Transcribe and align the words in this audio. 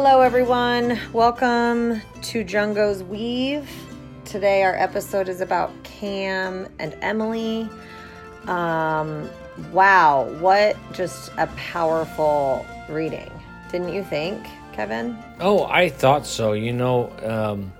Hello, 0.00 0.20
everyone. 0.20 0.96
Welcome 1.12 2.00
to 2.22 2.44
Jungo's 2.44 3.02
Weave. 3.02 3.68
Today, 4.24 4.62
our 4.62 4.76
episode 4.76 5.28
is 5.28 5.40
about 5.40 5.72
Cam 5.82 6.68
and 6.78 6.96
Emily. 7.00 7.68
Um, 8.46 9.28
wow, 9.72 10.32
what 10.38 10.76
just 10.92 11.32
a 11.36 11.48
powerful 11.56 12.64
reading, 12.88 13.28
didn't 13.72 13.92
you 13.92 14.04
think, 14.04 14.46
Kevin? 14.72 15.18
Oh, 15.40 15.64
I 15.64 15.88
thought 15.88 16.26
so. 16.26 16.52
You 16.52 16.72
know, 16.72 17.12
um, 17.24 17.72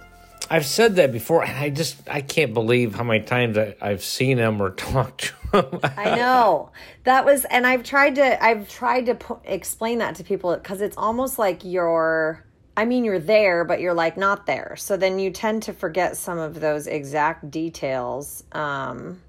I've 0.51 0.67
said 0.67 0.97
that 0.97 1.13
before, 1.13 1.45
and 1.45 1.57
I 1.57 1.71
just 1.71 1.97
I 2.09 2.21
can't 2.21 2.55
believe 2.55 2.95
how 2.95 3.05
many 3.05 3.25
times 3.25 3.59
I, 3.59 3.75
I've 3.81 4.03
seen 4.03 4.39
him 4.39 4.61
or 4.61 4.71
talked 4.75 5.35
to 5.53 5.63
him. 5.63 5.81
I 5.97 6.17
know 6.17 6.71
that 7.05 7.25
was, 7.25 7.45
and 7.47 7.67
I've 7.67 7.83
tried 7.83 8.15
to 8.17 8.43
I've 8.43 8.69
tried 8.69 9.07
to 9.07 9.41
explain 9.45 9.99
that 9.99 10.15
to 10.17 10.25
people 10.25 10.55
because 10.55 10.81
it's 10.81 10.97
almost 10.97 11.39
like 11.39 11.65
you're. 11.65 12.45
I 12.77 12.85
mean, 12.85 13.05
you're 13.05 13.19
there, 13.19 13.65
but 13.65 13.81
you're 13.81 13.93
like 13.93 14.17
not 14.17 14.47
there. 14.47 14.77
So 14.77 14.97
then 14.97 15.19
you 15.19 15.33
tend 15.33 15.65
to 15.65 15.73
forget 15.73 16.17
some 16.17 16.39
of 16.39 16.61
those 16.61 16.87
exact 16.87 17.51
details. 17.51 18.45
Um, 18.53 19.21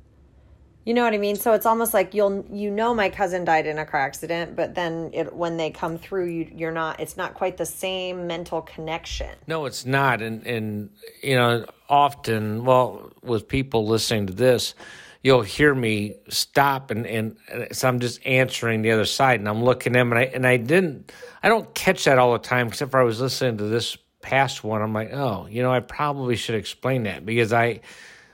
you 0.86 0.94
know 0.94 1.04
what 1.04 1.14
I 1.14 1.18
mean? 1.18 1.36
So 1.36 1.54
it's 1.54 1.66
almost 1.66 1.94
like 1.94 2.14
you'll 2.14 2.46
you 2.50 2.72
know 2.72 2.94
my 2.94 3.10
cousin 3.10 3.44
died 3.44 3.68
in 3.68 3.78
a 3.78 3.86
car 3.86 4.00
accident, 4.00 4.56
but 4.56 4.76
then 4.76 5.10
it, 5.14 5.34
when 5.36 5.58
they 5.58 5.72
come 5.72 5.98
through, 5.98 6.28
you 6.28 6.52
you're 6.56 6.72
not. 6.72 7.00
It's 7.00 7.18
not 7.18 7.34
quite 7.34 7.58
the 7.58 7.66
same 7.66 8.28
mental 8.28 8.62
connection. 8.62 9.30
No, 9.46 9.66
it's 9.66 9.86
not, 9.86 10.22
and 10.22 10.46
and 10.48 10.90
you 11.22 11.36
know, 11.36 11.66
often, 11.90 12.64
well, 12.64 13.12
with 13.22 13.48
people 13.48 13.88
listening 13.88 14.28
to 14.28 14.34
this, 14.34 14.74
you'll 15.22 15.42
hear 15.42 15.76
me 15.76 16.16
stop 16.30 16.92
and 16.92 17.06
and 17.06 17.38
so 17.74 17.88
I'm 17.88 18.00
just 18.00 18.26
answering 18.26 18.82
the 18.82 18.92
other 18.92 19.06
side, 19.06 19.42
and 19.42 19.50
I'm 19.50 19.64
looking 19.64 19.96
at 19.96 20.00
them, 20.00 20.12
and 20.14 20.20
I 20.20 20.24
and 20.24 20.48
I 20.48 20.58
didn't, 20.58 21.12
I 21.44 21.50
don't 21.50 21.72
catch 21.76 22.06
that 22.06 22.18
all 22.18 22.32
the 22.32 22.40
time, 22.40 22.70
except 22.70 22.92
for 22.92 23.02
I 23.02 23.04
was 23.04 23.20
listening 23.20 23.58
to 23.58 23.66
this 23.66 23.98
past 24.22 24.64
one. 24.64 24.82
I'm 24.82 24.94
like, 24.94 25.12
oh, 25.14 25.46
you 25.50 25.62
know, 25.62 25.72
I 25.72 25.82
probably 25.82 26.38
should 26.38 26.56
explain 26.56 27.04
that 27.04 27.26
because 27.26 27.52
I. 27.52 27.82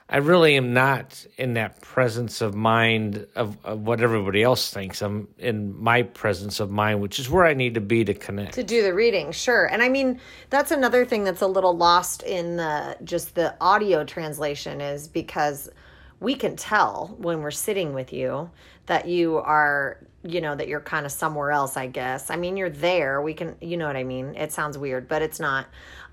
I 0.07 0.17
really 0.17 0.55
am 0.55 0.71
not 0.71 1.25
in 1.37 1.55
that 1.55 1.81
presence 1.81 2.39
of 2.41 2.53
mind 2.53 3.25
of, 3.35 3.57
of 3.65 3.79
what 3.81 4.01
everybody 4.01 4.43
else 4.43 4.69
thinks. 4.69 5.01
I'm 5.01 5.27
in 5.39 5.75
my 5.81 6.03
presence 6.03 6.59
of 6.59 6.69
mind, 6.69 7.01
which 7.01 7.17
is 7.17 7.27
where 7.27 7.43
I 7.43 7.55
need 7.55 7.73
to 7.73 7.81
be 7.81 8.05
to 8.05 8.13
connect. 8.13 8.53
to 8.53 8.63
do 8.63 8.83
the 8.83 8.93
reading 8.93 9.31
sure. 9.31 9.65
And 9.65 9.81
i 9.81 9.89
mean 9.89 10.19
that's 10.51 10.69
another 10.71 11.05
thing 11.05 11.23
that's 11.23 11.41
a 11.41 11.47
little 11.47 11.75
lost 11.75 12.21
in 12.21 12.55
the 12.57 12.97
just 13.03 13.33
the 13.33 13.55
audio 13.59 14.03
translation 14.03 14.79
is 14.79 15.07
because 15.07 15.69
we 16.19 16.35
can 16.35 16.55
tell 16.55 17.15
when 17.19 17.41
we're 17.41 17.51
sitting 17.51 17.93
with 17.93 18.13
you 18.13 18.49
that 18.85 19.07
you 19.07 19.37
are 19.37 19.97
you 20.23 20.39
know 20.39 20.55
that 20.55 20.67
you're 20.67 20.81
kind 20.81 21.05
of 21.07 21.11
somewhere 21.11 21.51
else 21.51 21.77
i 21.77 21.87
guess. 21.87 22.29
I 22.29 22.35
mean 22.35 22.57
you're 22.57 22.69
there. 22.69 23.23
We 23.23 23.33
can 23.33 23.55
you 23.59 23.75
know 23.75 23.87
what 23.87 23.95
i 23.95 24.03
mean? 24.03 24.35
It 24.35 24.51
sounds 24.51 24.77
weird 24.77 25.07
but 25.07 25.23
it's 25.23 25.39
not. 25.39 25.65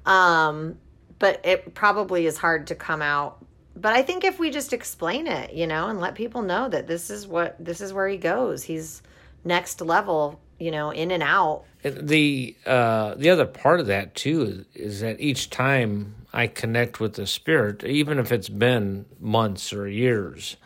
Um 0.06 0.78
but 1.18 1.44
it 1.44 1.74
probably 1.74 2.24
is 2.24 2.38
hard 2.38 2.66
to 2.68 2.74
come 2.74 3.02
out 3.02 3.44
but 3.82 3.92
i 3.92 4.02
think 4.02 4.24
if 4.24 4.38
we 4.38 4.50
just 4.50 4.72
explain 4.72 5.26
it 5.26 5.52
you 5.52 5.66
know 5.66 5.88
and 5.88 6.00
let 6.00 6.14
people 6.14 6.40
know 6.40 6.68
that 6.68 6.86
this 6.86 7.10
is 7.10 7.26
what 7.26 7.62
this 7.64 7.80
is 7.80 7.92
where 7.92 8.08
he 8.08 8.16
goes. 8.16 8.62
He's 8.62 9.02
next 9.44 9.80
level 9.80 10.40
you 10.58 10.70
know 10.70 10.90
in 10.90 11.10
and 11.10 11.22
out. 11.22 11.64
The 11.82 12.56
uh, 12.64 13.14
the 13.16 13.30
other 13.30 13.46
part 13.46 13.80
of 13.80 13.86
that 13.86 14.14
too 14.14 14.64
is, 14.74 15.00
that 15.00 15.20
each 15.20 15.50
time 15.50 16.14
I 16.32 16.46
connect 16.46 17.00
with 17.00 17.14
the 17.14 17.26
spirit, 17.26 17.82
even 17.84 18.18
if 18.18 18.30
it's 18.30 18.48
been 18.48 19.06
months 19.20 19.72
or 19.72 19.88
years, 19.88 20.56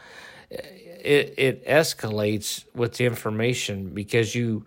it 0.50 1.34
it 1.38 1.66
escalates 1.66 2.64
with 2.74 2.94
the 2.94 3.06
information 3.06 3.94
because 3.94 4.34
you 4.34 4.66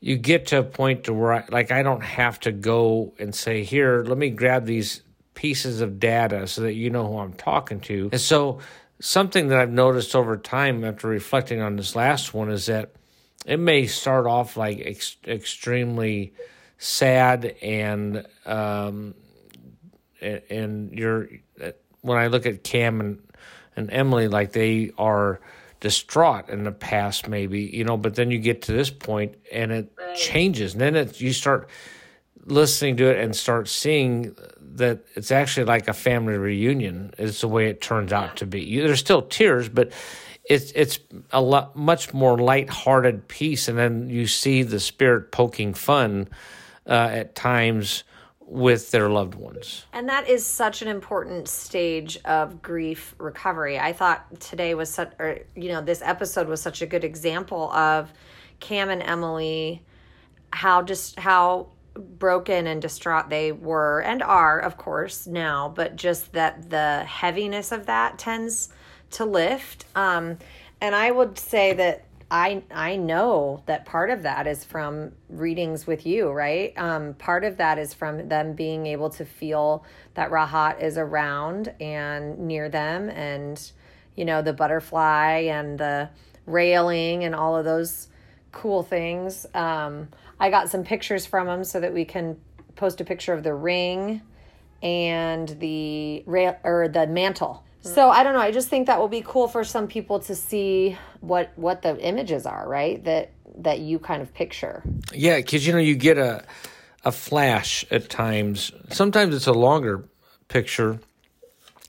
you 0.00 0.16
get 0.16 0.46
to 0.46 0.60
a 0.60 0.62
point 0.62 1.04
to 1.04 1.12
where 1.12 1.32
I, 1.32 1.44
like 1.50 1.72
I 1.72 1.82
don't 1.82 2.04
have 2.04 2.38
to 2.40 2.52
go 2.52 3.12
and 3.18 3.34
say 3.34 3.64
here, 3.64 4.04
let 4.06 4.16
me 4.16 4.30
grab 4.30 4.64
these 4.64 5.02
pieces 5.38 5.80
of 5.80 6.00
data 6.00 6.48
so 6.48 6.62
that 6.62 6.72
you 6.72 6.90
know 6.90 7.06
who 7.06 7.18
I'm 7.18 7.32
talking 7.32 7.78
to. 7.82 8.08
And 8.10 8.20
so 8.20 8.58
something 8.98 9.46
that 9.48 9.60
I've 9.60 9.70
noticed 9.70 10.16
over 10.16 10.36
time 10.36 10.82
after 10.82 11.06
reflecting 11.06 11.62
on 11.62 11.76
this 11.76 11.94
last 11.94 12.34
one 12.34 12.50
is 12.50 12.66
that 12.66 12.90
it 13.46 13.58
may 13.58 13.86
start 13.86 14.26
off 14.26 14.56
like 14.56 14.82
ex- 14.84 15.16
extremely 15.24 16.32
sad 16.76 17.54
and 17.62 18.26
um 18.46 19.14
and, 20.20 20.42
and 20.50 20.92
you're 20.92 21.28
when 22.00 22.18
I 22.18 22.26
look 22.26 22.44
at 22.44 22.64
Cam 22.64 23.00
and 23.00 23.22
and 23.76 23.92
Emily 23.92 24.26
like 24.26 24.50
they 24.50 24.90
are 24.98 25.40
distraught 25.78 26.48
in 26.48 26.64
the 26.64 26.72
past 26.72 27.28
maybe 27.28 27.60
you 27.62 27.84
know 27.84 27.96
but 27.96 28.16
then 28.16 28.32
you 28.32 28.40
get 28.40 28.62
to 28.62 28.72
this 28.72 28.90
point 28.90 29.36
and 29.52 29.70
it 29.70 29.92
changes 30.16 30.72
and 30.72 30.80
then 30.80 30.96
it 30.96 31.20
you 31.20 31.32
start 31.32 31.68
listening 32.44 32.96
to 32.96 33.10
it 33.10 33.18
and 33.18 33.34
start 33.34 33.68
seeing 33.68 34.36
that 34.60 35.04
it's 35.14 35.30
actually 35.30 35.64
like 35.64 35.88
a 35.88 35.92
family 35.92 36.36
reunion 36.36 37.12
is 37.18 37.40
the 37.40 37.48
way 37.48 37.68
it 37.68 37.80
turns 37.80 38.12
out 38.12 38.36
to 38.36 38.46
be. 38.46 38.80
There's 38.80 39.00
still 39.00 39.22
tears 39.22 39.68
but 39.68 39.92
it's 40.44 40.72
it's 40.72 40.98
a 41.30 41.40
lot 41.40 41.76
much 41.76 42.14
more 42.14 42.38
light-hearted 42.38 43.28
piece 43.28 43.68
and 43.68 43.76
then 43.76 44.08
you 44.08 44.26
see 44.26 44.62
the 44.62 44.80
spirit 44.80 45.30
poking 45.30 45.74
fun 45.74 46.28
uh, 46.86 47.10
at 47.12 47.34
times 47.34 48.04
with 48.48 48.90
their 48.90 49.10
loved 49.10 49.34
ones. 49.34 49.84
And 49.92 50.08
that 50.08 50.28
is 50.28 50.44
such 50.44 50.80
an 50.80 50.88
important 50.88 51.48
stage 51.48 52.18
of 52.24 52.62
grief 52.62 53.14
recovery. 53.18 53.78
I 53.78 53.92
thought 53.92 54.40
today 54.40 54.74
was 54.74 54.88
such, 54.88 55.12
or, 55.18 55.40
you 55.54 55.68
know, 55.68 55.82
this 55.82 56.00
episode 56.02 56.48
was 56.48 56.62
such 56.62 56.80
a 56.80 56.86
good 56.86 57.04
example 57.04 57.70
of 57.72 58.10
Cam 58.58 58.88
and 58.88 59.02
Emily, 59.02 59.82
how 60.50 60.82
just 60.82 61.18
how 61.18 61.68
broken 61.98 62.66
and 62.66 62.80
distraught 62.80 63.28
they 63.28 63.52
were 63.52 64.00
and 64.00 64.22
are, 64.22 64.58
of 64.58 64.76
course, 64.76 65.26
now, 65.26 65.72
but 65.74 65.96
just 65.96 66.32
that 66.32 66.70
the 66.70 67.04
heaviness 67.04 67.72
of 67.72 67.86
that 67.86 68.18
tends 68.18 68.68
to 69.10 69.24
lift. 69.24 69.84
Um, 69.94 70.38
and 70.80 70.94
I 70.94 71.10
would 71.10 71.38
say 71.38 71.72
that 71.74 72.04
I 72.30 72.62
I 72.70 72.96
know 72.96 73.62
that 73.66 73.86
part 73.86 74.10
of 74.10 74.22
that 74.24 74.46
is 74.46 74.62
from 74.62 75.12
readings 75.30 75.86
with 75.86 76.04
you, 76.04 76.30
right? 76.30 76.76
Um, 76.76 77.14
part 77.14 77.44
of 77.44 77.56
that 77.56 77.78
is 77.78 77.94
from 77.94 78.28
them 78.28 78.52
being 78.52 78.86
able 78.86 79.08
to 79.10 79.24
feel 79.24 79.84
that 80.14 80.30
Rahat 80.30 80.82
is 80.82 80.98
around 80.98 81.72
and 81.80 82.38
near 82.38 82.68
them, 82.68 83.08
and 83.08 83.72
you 84.14 84.26
know 84.26 84.42
the 84.42 84.52
butterfly 84.52 85.46
and 85.48 85.78
the 85.78 86.10
railing 86.44 87.24
and 87.24 87.34
all 87.34 87.56
of 87.56 87.64
those 87.64 88.08
cool 88.52 88.82
things. 88.82 89.46
Um, 89.54 90.08
I 90.40 90.50
got 90.50 90.70
some 90.70 90.84
pictures 90.84 91.26
from 91.26 91.48
him 91.48 91.64
so 91.64 91.80
that 91.80 91.92
we 91.92 92.04
can 92.04 92.36
post 92.76 93.00
a 93.00 93.04
picture 93.04 93.32
of 93.32 93.42
the 93.42 93.54
ring 93.54 94.22
and 94.82 95.48
the 95.60 96.22
rail 96.26 96.56
or 96.62 96.88
the 96.88 97.06
mantle. 97.06 97.64
So 97.80 98.10
I 98.10 98.22
don't 98.22 98.34
know. 98.34 98.40
I 98.40 98.50
just 98.50 98.68
think 98.68 98.86
that 98.86 98.98
will 98.98 99.08
be 99.08 99.22
cool 99.24 99.48
for 99.48 99.64
some 99.64 99.86
people 99.86 100.20
to 100.20 100.34
see 100.34 100.96
what 101.20 101.52
what 101.56 101.82
the 101.82 101.98
images 101.98 102.46
are, 102.46 102.68
right? 102.68 103.02
That 103.04 103.32
that 103.58 103.80
you 103.80 103.98
kind 103.98 104.22
of 104.22 104.34
picture. 104.34 104.82
Yeah, 105.12 105.36
because 105.36 105.66
you 105.66 105.72
know 105.72 105.78
you 105.78 105.94
get 105.94 106.18
a 106.18 106.44
a 107.04 107.12
flash 107.12 107.84
at 107.90 108.08
times. 108.08 108.72
Sometimes 108.90 109.34
it's 109.34 109.46
a 109.46 109.52
longer 109.52 110.08
picture, 110.48 110.90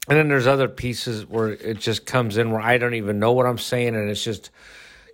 and 0.08 0.18
then 0.18 0.30
there's 0.30 0.48
other 0.48 0.68
pieces 0.68 1.26
where 1.26 1.50
it 1.50 1.80
just 1.80 2.06
comes 2.06 2.38
in 2.38 2.52
where 2.52 2.62
I 2.62 2.78
don't 2.78 2.94
even 2.94 3.20
know 3.20 3.34
what 3.34 3.46
I'm 3.46 3.58
saying, 3.58 3.96
and 3.96 4.10
it's 4.10 4.24
just 4.24 4.52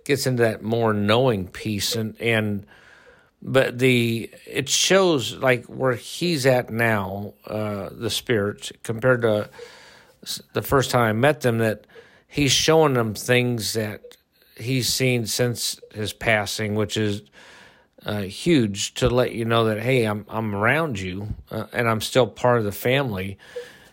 gets 0.04 0.26
into 0.26 0.42
that 0.42 0.62
more 0.62 0.92
knowing 0.92 1.48
piece, 1.48 1.96
and 1.96 2.20
and 2.20 2.66
but 3.42 3.78
the 3.78 4.30
it 4.46 4.68
shows 4.68 5.34
like 5.36 5.66
where 5.66 5.94
he's 5.94 6.46
at 6.46 6.70
now, 6.70 7.34
uh, 7.46 7.90
the 7.92 8.10
spirit 8.10 8.72
compared 8.82 9.22
to 9.22 9.48
the 10.52 10.62
first 10.62 10.90
time 10.90 11.08
I 11.08 11.12
met 11.12 11.42
them 11.42 11.58
that 11.58 11.86
he's 12.26 12.52
showing 12.52 12.94
them 12.94 13.14
things 13.14 13.74
that 13.74 14.16
he's 14.56 14.92
seen 14.92 15.26
since 15.26 15.78
his 15.94 16.12
passing, 16.12 16.74
which 16.74 16.96
is 16.96 17.22
uh, 18.04 18.22
huge 18.22 18.94
to 18.94 19.08
let 19.08 19.32
you 19.32 19.44
know 19.44 19.64
that 19.66 19.80
hey, 19.80 20.04
I'm 20.04 20.24
I'm 20.28 20.54
around 20.54 20.98
you 20.98 21.28
uh, 21.50 21.66
and 21.72 21.88
I'm 21.88 22.00
still 22.00 22.26
part 22.26 22.58
of 22.58 22.64
the 22.64 22.72
family, 22.72 23.38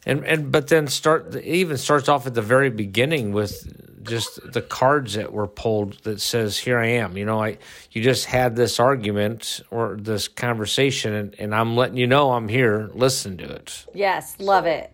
and 0.06 0.26
and 0.26 0.52
but 0.52 0.68
then 0.68 0.88
start 0.88 1.36
even 1.36 1.78
starts 1.78 2.08
off 2.08 2.26
at 2.28 2.34
the 2.34 2.42
very 2.42 2.70
beginning 2.70 3.34
with 3.34 3.68
just 4.04 4.52
the 4.52 4.62
cards 4.62 5.14
that 5.14 5.34
were 5.34 5.48
pulled 5.48 5.94
that 6.04 6.22
says 6.22 6.58
here 6.58 6.78
I 6.78 6.88
am. 6.88 7.18
You 7.18 7.26
know, 7.26 7.44
I 7.44 7.58
you 7.92 8.02
just 8.02 8.26
had 8.26 8.56
this 8.56 8.80
argument 8.80 9.62
or 9.72 9.98
this 10.00 10.28
conversation, 10.28 11.14
and, 11.14 11.36
and 11.40 11.56
I'm 11.56 11.76
letting 11.76 11.98
you 11.98 12.08
know 12.08 12.32
I'm 12.32 12.48
here. 12.48 12.90
Listen 12.94 13.38
to 13.38 13.46
it. 13.46 13.86
Yes, 13.94 14.36
love 14.40 14.66
it. 14.66 14.92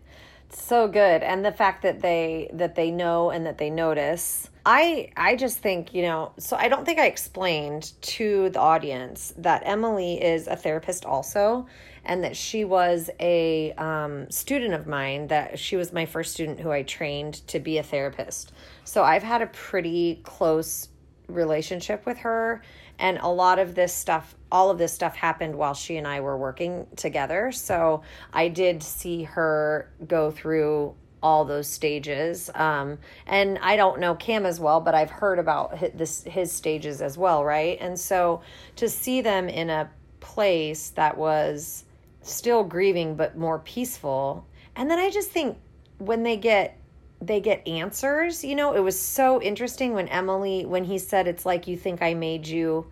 So 0.51 0.87
good. 0.87 1.21
And 1.21 1.45
the 1.45 1.51
fact 1.51 1.83
that 1.83 2.01
they 2.01 2.49
that 2.53 2.75
they 2.75 2.91
know 2.91 3.29
and 3.29 3.45
that 3.45 3.57
they 3.57 3.69
notice. 3.69 4.49
I 4.65 5.11
I 5.15 5.35
just 5.35 5.59
think, 5.59 5.93
you 5.93 6.01
know, 6.03 6.33
so 6.37 6.55
I 6.57 6.67
don't 6.67 6.85
think 6.85 6.99
I 6.99 7.07
explained 7.07 7.93
to 8.01 8.49
the 8.49 8.59
audience 8.59 9.33
that 9.37 9.63
Emily 9.65 10.21
is 10.21 10.47
a 10.47 10.55
therapist 10.55 11.05
also 11.05 11.67
and 12.09 12.23
that 12.23 12.35
she 12.35 12.65
was 12.65 13.11
a 13.19 13.71
um, 13.73 14.29
student 14.31 14.73
of 14.73 14.87
mine 14.87 15.27
that 15.27 15.59
she 15.59 15.75
was 15.75 15.93
my 15.93 16.07
first 16.07 16.33
student 16.33 16.59
who 16.59 16.71
I 16.71 16.81
trained 16.81 17.35
to 17.47 17.59
be 17.59 17.77
a 17.77 17.83
therapist. 17.83 18.51
So 18.83 19.03
I've 19.03 19.21
had 19.21 19.43
a 19.43 19.47
pretty 19.47 20.19
close 20.23 20.89
relationship 21.27 22.07
with 22.07 22.17
her 22.17 22.63
And 22.97 23.17
a 23.19 23.27
lot 23.27 23.59
of 23.59 23.75
this 23.75 23.93
stuff, 23.93 24.35
all 24.51 24.69
of 24.69 24.77
this 24.77 24.91
stuff 24.91 25.15
happened 25.15 25.55
while 25.55 25.73
she 25.73 25.95
and 25.95 26.05
I 26.05 26.19
were 26.19 26.37
working 26.37 26.85
together. 26.97 27.51
So 27.51 28.01
I 28.33 28.49
did 28.49 28.83
see 28.83 29.23
her 29.23 29.89
go 30.05 30.31
through 30.31 30.95
all 31.23 31.45
those 31.45 31.67
stages. 31.67 32.49
Um, 32.53 32.97
and 33.25 33.57
I 33.59 33.77
don't 33.77 33.99
know 33.99 34.15
Cam 34.15 34.45
as 34.45 34.59
well, 34.59 34.81
but 34.81 34.95
I've 34.95 35.11
heard 35.11 35.39
about 35.39 35.77
his, 35.77 35.91
this 35.93 36.23
his 36.23 36.51
stages 36.51 37.01
as 37.01 37.17
well, 37.17 37.43
right? 37.43 37.77
And 37.79 37.97
so 37.97 38.41
to 38.77 38.89
see 38.89 39.21
them 39.21 39.47
in 39.47 39.69
a 39.69 39.89
place 40.19 40.89
that 40.91 41.17
was 41.17 41.85
still 42.21 42.63
grieving 42.63 43.15
but 43.15 43.37
more 43.37 43.59
peaceful. 43.59 44.45
And 44.75 44.89
then 44.89 44.99
I 44.99 45.09
just 45.09 45.29
think 45.31 45.57
when 45.97 46.23
they 46.23 46.37
get 46.37 46.77
they 47.21 47.41
get 47.41 47.67
answers, 47.67 48.45
you 48.45 48.55
know, 48.55 48.73
it 48.73 48.79
was 48.79 48.97
so 48.97 49.41
interesting 49.41 49.93
when 49.93 50.07
Emily 50.07 50.65
when 50.65 50.83
he 50.83 50.97
said 50.97 51.27
it's 51.27 51.45
like 51.45 51.67
you 51.67 51.77
think 51.77 52.01
I 52.01 52.13
made 52.13 52.47
you 52.47 52.85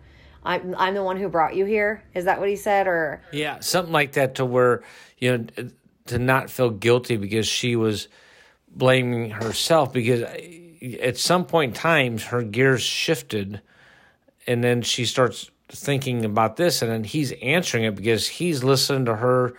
I'm 0.44 0.74
I'm 0.76 0.94
the 0.94 1.02
one 1.02 1.16
who 1.16 1.28
brought 1.28 1.56
you 1.56 1.64
here. 1.64 2.02
Is 2.14 2.24
that 2.24 2.40
what 2.40 2.48
he 2.48 2.56
said 2.56 2.86
or 2.86 3.22
Yeah, 3.32 3.60
something 3.60 3.92
like 3.92 4.12
that 4.12 4.36
to 4.36 4.44
where 4.44 4.82
you 5.18 5.36
know 5.36 5.70
to 6.06 6.18
not 6.18 6.50
feel 6.50 6.70
guilty 6.70 7.16
because 7.16 7.46
she 7.46 7.76
was 7.76 8.08
blaming 8.68 9.30
herself 9.30 9.92
because 9.92 10.22
uh, 10.22 10.96
at 11.00 11.16
some 11.16 11.44
point 11.44 11.74
in 11.74 11.80
times 11.80 12.24
her 12.24 12.42
gears 12.42 12.82
shifted 12.82 13.60
and 14.46 14.62
then 14.62 14.82
she 14.82 15.04
starts 15.04 15.50
thinking 15.68 16.24
about 16.24 16.56
this 16.56 16.82
and 16.82 16.90
then 16.90 17.04
he's 17.04 17.32
answering 17.42 17.84
it 17.84 17.94
because 17.94 18.26
he's 18.26 18.64
listening 18.64 19.04
to 19.04 19.16
her 19.16 19.54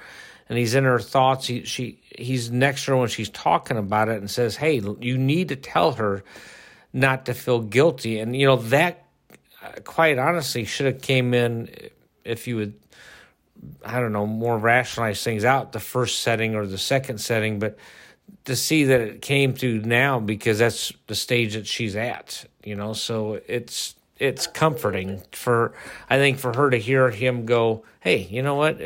and 0.48 0.58
he's 0.58 0.74
in 0.74 0.84
her 0.84 1.00
thoughts. 1.00 1.48
He 1.48 1.64
she 1.64 2.02
he's 2.18 2.52
next 2.52 2.86
to 2.86 2.92
her 2.92 2.98
when 2.98 3.10
she's 3.10 3.30
talking 3.30 3.78
about 3.78 4.10
it 4.10 4.18
and 4.18 4.30
says 4.30 4.56
hey 4.56 4.82
you 5.00 5.18
need 5.18 5.50
to 5.50 5.56
tell 5.56 5.94
her 5.94 6.24
not 6.92 7.26
to 7.28 7.34
feel 7.34 7.62
guilty. 7.62 8.20
And 8.20 8.36
you 8.36 8.48
know 8.48 8.58
that 8.58 9.06
uh, 9.64 9.74
quite 9.84 10.18
honestly 10.18 10.66
should 10.66 10.88
have 10.88 11.02
came 11.02 11.34
in 11.34 11.70
if 12.24 12.48
you 12.48 12.56
would 12.56 12.74
I 13.86 14.00
don't 14.00 14.14
know, 14.14 14.26
more 14.26 14.58
rationalize 14.58 15.24
things 15.24 15.44
out 15.44 15.72
the 15.72 15.80
first 15.80 16.22
setting 16.22 16.56
or 16.56 16.66
the 16.66 16.78
second 16.78 17.20
setting, 17.20 17.60
but 17.60 17.78
to 18.46 18.56
see 18.56 18.86
that 18.86 19.02
it 19.02 19.22
came 19.22 19.54
to 19.56 19.80
now 19.80 20.20
because 20.20 20.60
that's 20.60 20.94
the 21.08 21.16
stage 21.16 21.54
that 21.56 21.68
she's 21.68 21.96
at, 21.96 22.46
you 22.64 22.76
know, 22.76 22.94
so 22.94 23.40
it's 23.48 23.96
it's 24.20 24.48
comforting 24.48 25.22
for 25.32 25.74
I 26.10 26.18
think 26.18 26.38
for 26.38 26.54
her 26.56 26.70
to 26.70 26.78
hear 26.78 27.10
him 27.10 27.46
go, 27.46 27.84
"Hey, 28.02 28.28
you 28.30 28.42
know 28.42 28.56
what? 28.56 28.80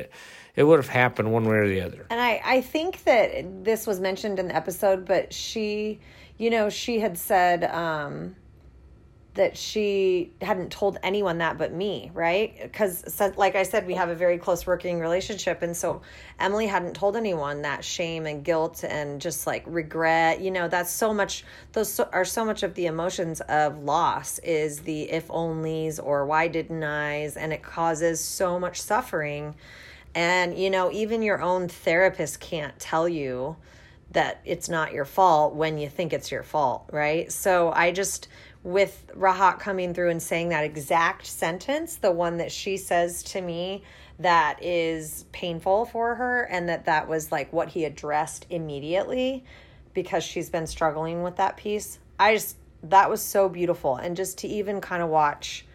It 0.55 0.63
would 0.63 0.77
have 0.77 0.89
happened 0.89 1.33
one 1.33 1.45
way 1.45 1.57
or 1.57 1.67
the 1.67 1.81
other." 1.81 2.05
And 2.09 2.21
I 2.21 2.41
I 2.43 2.61
think 2.61 3.03
that 3.03 3.63
this 3.63 3.85
was 3.87 3.99
mentioned 3.99 4.39
in 4.39 4.47
the 4.47 4.55
episode, 4.55 5.05
but 5.05 5.33
she, 5.33 5.99
you 6.37 6.49
know, 6.49 6.69
she 6.69 6.99
had 6.99 7.17
said 7.17 7.63
um 7.65 8.35
that 9.35 9.57
she 9.57 10.31
hadn't 10.41 10.71
told 10.71 10.99
anyone 11.01 11.39
that 11.39 11.57
but 11.57 11.73
me, 11.73 12.11
right? 12.13 12.55
Because, 12.61 13.03
like 13.35 13.55
I 13.55 13.63
said, 13.63 13.87
we 13.87 13.95
have 13.95 14.09
a 14.09 14.15
very 14.15 14.37
close 14.37 14.67
working 14.67 14.99
relationship. 14.99 15.63
And 15.63 15.75
so 15.75 16.03
Emily 16.39 16.67
hadn't 16.67 16.93
told 16.93 17.15
anyone 17.15 17.63
that 17.63 17.83
shame 17.83 18.27
and 18.27 18.43
guilt 18.43 18.83
and 18.83 19.19
just 19.19 19.47
like 19.47 19.63
regret. 19.65 20.39
You 20.39 20.51
know, 20.51 20.67
that's 20.67 20.91
so 20.91 21.13
much, 21.15 21.45
those 21.71 21.99
are 21.99 22.25
so 22.25 22.45
much 22.45 22.61
of 22.61 22.75
the 22.75 22.85
emotions 22.85 23.41
of 23.41 23.79
loss 23.83 24.37
is 24.39 24.81
the 24.81 25.09
if 25.09 25.29
onlys 25.29 25.99
or 26.03 26.27
why 26.27 26.47
didn't 26.47 26.83
I's. 26.83 27.35
And 27.35 27.51
it 27.51 27.63
causes 27.63 28.19
so 28.19 28.59
much 28.59 28.79
suffering. 28.79 29.55
And, 30.13 30.55
you 30.55 30.69
know, 30.69 30.91
even 30.91 31.23
your 31.23 31.41
own 31.41 31.69
therapist 31.69 32.39
can't 32.39 32.77
tell 32.77 33.09
you 33.09 33.55
that 34.11 34.41
it's 34.45 34.69
not 34.69 34.93
your 34.93 35.05
fault 35.05 35.55
when 35.55 35.79
you 35.79 35.89
think 35.89 36.13
it's 36.13 36.31
your 36.31 36.43
fault, 36.43 36.87
right? 36.91 37.31
So 37.31 37.71
I 37.71 37.91
just 37.91 38.27
with 38.63 39.11
Rahat 39.17 39.59
coming 39.59 39.93
through 39.93 40.09
and 40.09 40.21
saying 40.21 40.49
that 40.49 40.63
exact 40.63 41.25
sentence, 41.25 41.97
the 41.97 42.11
one 42.11 42.37
that 42.37 42.51
she 42.51 42.77
says 42.77 43.21
to 43.23 43.41
me 43.41 43.83
that 44.19 44.57
is 44.61 45.25
painful 45.31 45.85
for 45.85 46.15
her, 46.15 46.43
and 46.43 46.69
that 46.69 46.85
that 46.85 47.07
was 47.07 47.31
like 47.31 47.51
what 47.51 47.69
he 47.69 47.83
addressed 47.83 48.45
immediately 48.49 49.43
because 49.93 50.23
she's 50.23 50.49
been 50.49 50.65
struggling 50.65 51.23
with 51.23 51.35
that 51.35 51.57
piece. 51.57 51.99
I 52.19 52.35
just, 52.35 52.57
that 52.83 53.09
was 53.09 53.21
so 53.21 53.49
beautiful. 53.49 53.97
And 53.97 54.15
just 54.15 54.37
to 54.39 54.47
even 54.47 54.81
kind 54.81 55.03
of 55.03 55.09
watch 55.09 55.65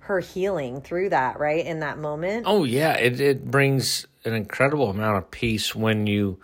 her 0.00 0.20
healing 0.20 0.80
through 0.80 1.10
that, 1.10 1.38
right? 1.38 1.64
In 1.64 1.80
that 1.80 1.98
moment. 1.98 2.44
Oh, 2.46 2.64
yeah. 2.64 2.94
It, 2.94 3.20
it 3.20 3.50
brings 3.50 4.06
an 4.24 4.32
incredible 4.32 4.88
amount 4.88 5.18
of 5.18 5.30
peace 5.30 5.74
when 5.74 6.06
you, 6.06 6.38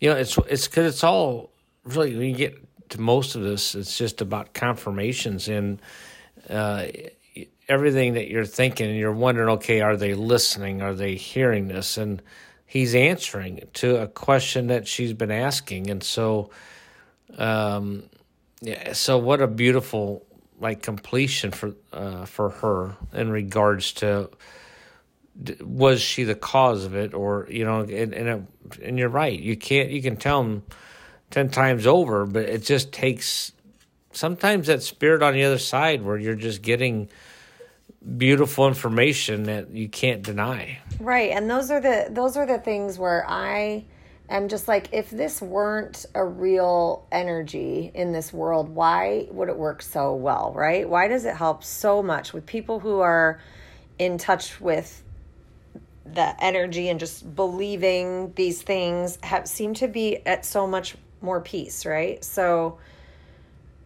you 0.00 0.08
know, 0.08 0.16
it's, 0.16 0.38
it's 0.48 0.66
because 0.66 0.94
it's 0.94 1.04
all 1.04 1.50
really, 1.84 2.16
when 2.16 2.30
you 2.30 2.36
get 2.36 2.56
to 2.92 3.00
most 3.00 3.34
of 3.34 3.42
this, 3.42 3.74
it's 3.74 3.98
just 3.98 4.20
about 4.20 4.54
confirmations 4.54 5.48
and 5.48 5.80
uh, 6.48 6.86
everything 7.68 8.14
that 8.14 8.28
you're 8.28 8.44
thinking. 8.44 8.88
And 8.88 8.98
you're 8.98 9.12
wondering, 9.12 9.48
okay, 9.56 9.80
are 9.80 9.96
they 9.96 10.14
listening? 10.14 10.82
Are 10.82 10.94
they 10.94 11.16
hearing 11.16 11.68
this? 11.68 11.98
And 11.98 12.22
he's 12.66 12.94
answering 12.94 13.68
to 13.74 13.96
a 13.96 14.06
question 14.06 14.68
that 14.68 14.86
she's 14.86 15.12
been 15.12 15.30
asking. 15.30 15.90
And 15.90 16.02
so, 16.02 16.50
um, 17.36 18.04
yeah, 18.60 18.92
so 18.92 19.18
what 19.18 19.42
a 19.42 19.46
beautiful 19.46 20.24
like 20.60 20.82
completion 20.82 21.50
for 21.50 21.74
uh, 21.92 22.24
for 22.24 22.50
her 22.50 22.96
in 23.12 23.30
regards 23.30 23.92
to 23.94 24.30
was 25.60 26.00
she 26.00 26.24
the 26.24 26.34
cause 26.34 26.84
of 26.84 26.94
it 26.94 27.14
or 27.14 27.48
you 27.50 27.64
know 27.64 27.80
and 27.80 28.14
and, 28.14 28.28
it, 28.28 28.78
and 28.80 28.98
you're 28.98 29.08
right 29.08 29.40
you 29.40 29.56
can't 29.56 29.90
you 29.90 30.00
can 30.00 30.16
tell 30.16 30.42
them 30.42 30.62
10 31.32 31.48
times 31.48 31.86
over, 31.86 32.26
but 32.26 32.44
it 32.44 32.62
just 32.62 32.92
takes 32.92 33.52
sometimes 34.12 34.68
that 34.68 34.82
spirit 34.82 35.22
on 35.22 35.34
the 35.34 35.42
other 35.42 35.58
side 35.58 36.02
where 36.02 36.16
you're 36.16 36.34
just 36.34 36.62
getting 36.62 37.08
beautiful 38.16 38.68
information 38.68 39.44
that 39.44 39.70
you 39.70 39.88
can't 39.88 40.22
deny. 40.22 40.78
Right. 41.00 41.30
And 41.30 41.50
those 41.50 41.70
are 41.70 41.80
the 41.80 42.08
those 42.10 42.36
are 42.36 42.46
the 42.46 42.58
things 42.58 42.98
where 42.98 43.24
I 43.28 43.84
am 44.28 44.48
just 44.48 44.68
like 44.68 44.88
if 44.92 45.10
this 45.10 45.40
weren't 45.40 46.04
a 46.14 46.24
real 46.24 47.06
energy 47.10 47.90
in 47.94 48.12
this 48.12 48.32
world, 48.32 48.68
why 48.68 49.26
would 49.30 49.48
it 49.48 49.56
work 49.56 49.82
so 49.82 50.14
well, 50.14 50.52
right? 50.54 50.88
Why 50.88 51.08
does 51.08 51.24
it 51.24 51.34
help 51.34 51.64
so 51.64 52.02
much 52.02 52.32
with 52.32 52.44
people 52.44 52.78
who 52.80 53.00
are 53.00 53.40
in 53.98 54.18
touch 54.18 54.60
with 54.60 55.02
the 56.04 56.44
energy 56.44 56.88
and 56.88 57.00
just 57.00 57.34
believing 57.34 58.32
these 58.34 58.60
things 58.60 59.18
have 59.22 59.46
seem 59.48 59.72
to 59.74 59.88
be 59.88 60.24
at 60.26 60.44
so 60.44 60.66
much 60.66 60.96
more 61.22 61.40
peace, 61.40 61.86
right? 61.86 62.22
So 62.24 62.78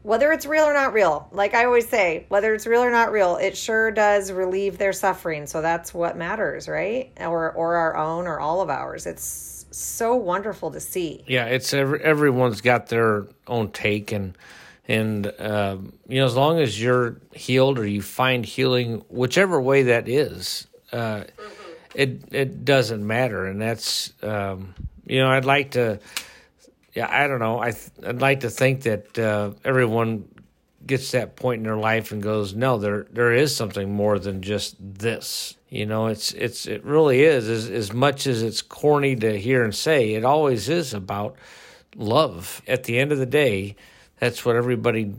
whether 0.03 0.31
it's 0.33 0.47
real 0.47 0.65
or 0.65 0.73
not 0.73 0.93
real, 0.93 1.29
like 1.33 1.55
I 1.55 1.65
always 1.65 1.89
say, 1.89 2.27
whether 2.29 2.55
it's 2.55 2.67
real 2.67 2.83
or 2.83 2.91
not 2.91 3.11
real, 3.11 3.37
it 3.37 3.57
sure 3.57 3.91
does 3.91 4.31
relieve 4.31 4.79
their 4.79 4.93
suffering. 4.93 5.47
So 5.47 5.63
that's 5.63 5.93
what 5.93 6.17
matters, 6.17 6.69
right? 6.69 7.11
Or 7.19 7.51
or 7.53 7.77
our 7.77 7.97
own 7.97 8.27
or 8.27 8.39
all 8.39 8.61
of 8.61 8.71
ours. 8.71 9.07
It's 9.07 9.67
so 9.71 10.15
wonderful 10.15 10.71
to 10.71 10.81
see. 10.81 11.25
Yeah, 11.27 11.47
it's 11.47 11.75
every, 11.75 12.01
everyone's 12.03 12.61
got 12.61 12.87
their 12.89 13.27
own 13.47 13.73
take 13.73 14.13
and 14.13 14.37
and 14.89 15.27
uh, 15.27 15.77
you 16.09 16.21
know 16.21 16.27
as 16.27 16.37
long 16.37 16.61
as 16.61 16.81
you're 16.81 17.17
healed 17.35 17.79
or 17.79 17.87
you 17.87 18.03
find 18.03 18.45
healing 18.45 19.05
whichever 19.09 19.61
way 19.61 19.85
that 19.85 20.09
is 20.09 20.67
uh, 20.93 21.25
it 21.95 22.33
it 22.33 22.65
doesn't 22.65 23.05
matter 23.05 23.47
and 23.47 23.61
that's 23.61 24.13
um, 24.23 24.75
you 25.07 25.19
know 25.19 25.29
i'd 25.31 25.45
like 25.45 25.73
to 25.73 25.99
yeah, 26.97 27.09
I 27.11 27.27
don't 27.27 27.41
know. 27.41 27.61
I 27.61 27.73
th- 27.73 27.91
I'd 28.05 28.23
like 28.23 28.41
to 28.41 28.49
think 28.49 28.83
that 28.85 29.19
uh, 29.19 29.51
everyone 29.67 30.27
gets 30.87 31.11
that 31.11 31.37
point 31.37 31.59
in 31.59 31.65
their 31.65 31.77
life 31.77 32.11
and 32.11 32.23
goes, 32.23 32.55
no, 32.55 32.79
there 32.79 33.07
there 33.11 33.35
is 33.35 33.55
something 33.55 33.93
more 33.93 34.19
than 34.19 34.41
just 34.41 34.77
this. 34.81 35.55
You 35.69 35.85
know, 35.85 36.07
it's 36.07 36.33
it's 36.33 36.67
it 36.67 36.83
really 36.85 37.23
is 37.23 37.51
as 37.51 37.69
as 37.69 37.93
much 37.93 38.27
as 38.27 38.43
it's 38.43 38.63
corny 38.63 39.15
to 39.17 39.39
hear 39.39 39.63
and 39.63 39.75
say. 39.75 40.15
It 40.15 40.25
always 40.25 40.71
is 40.71 40.95
about 40.95 41.37
love. 41.95 42.63
At 42.67 42.85
the 42.85 42.99
end 42.99 43.13
of 43.13 43.19
the 43.19 43.27
day, 43.27 43.77
that's 44.19 44.47
what 44.47 44.57
everybody 44.57 45.15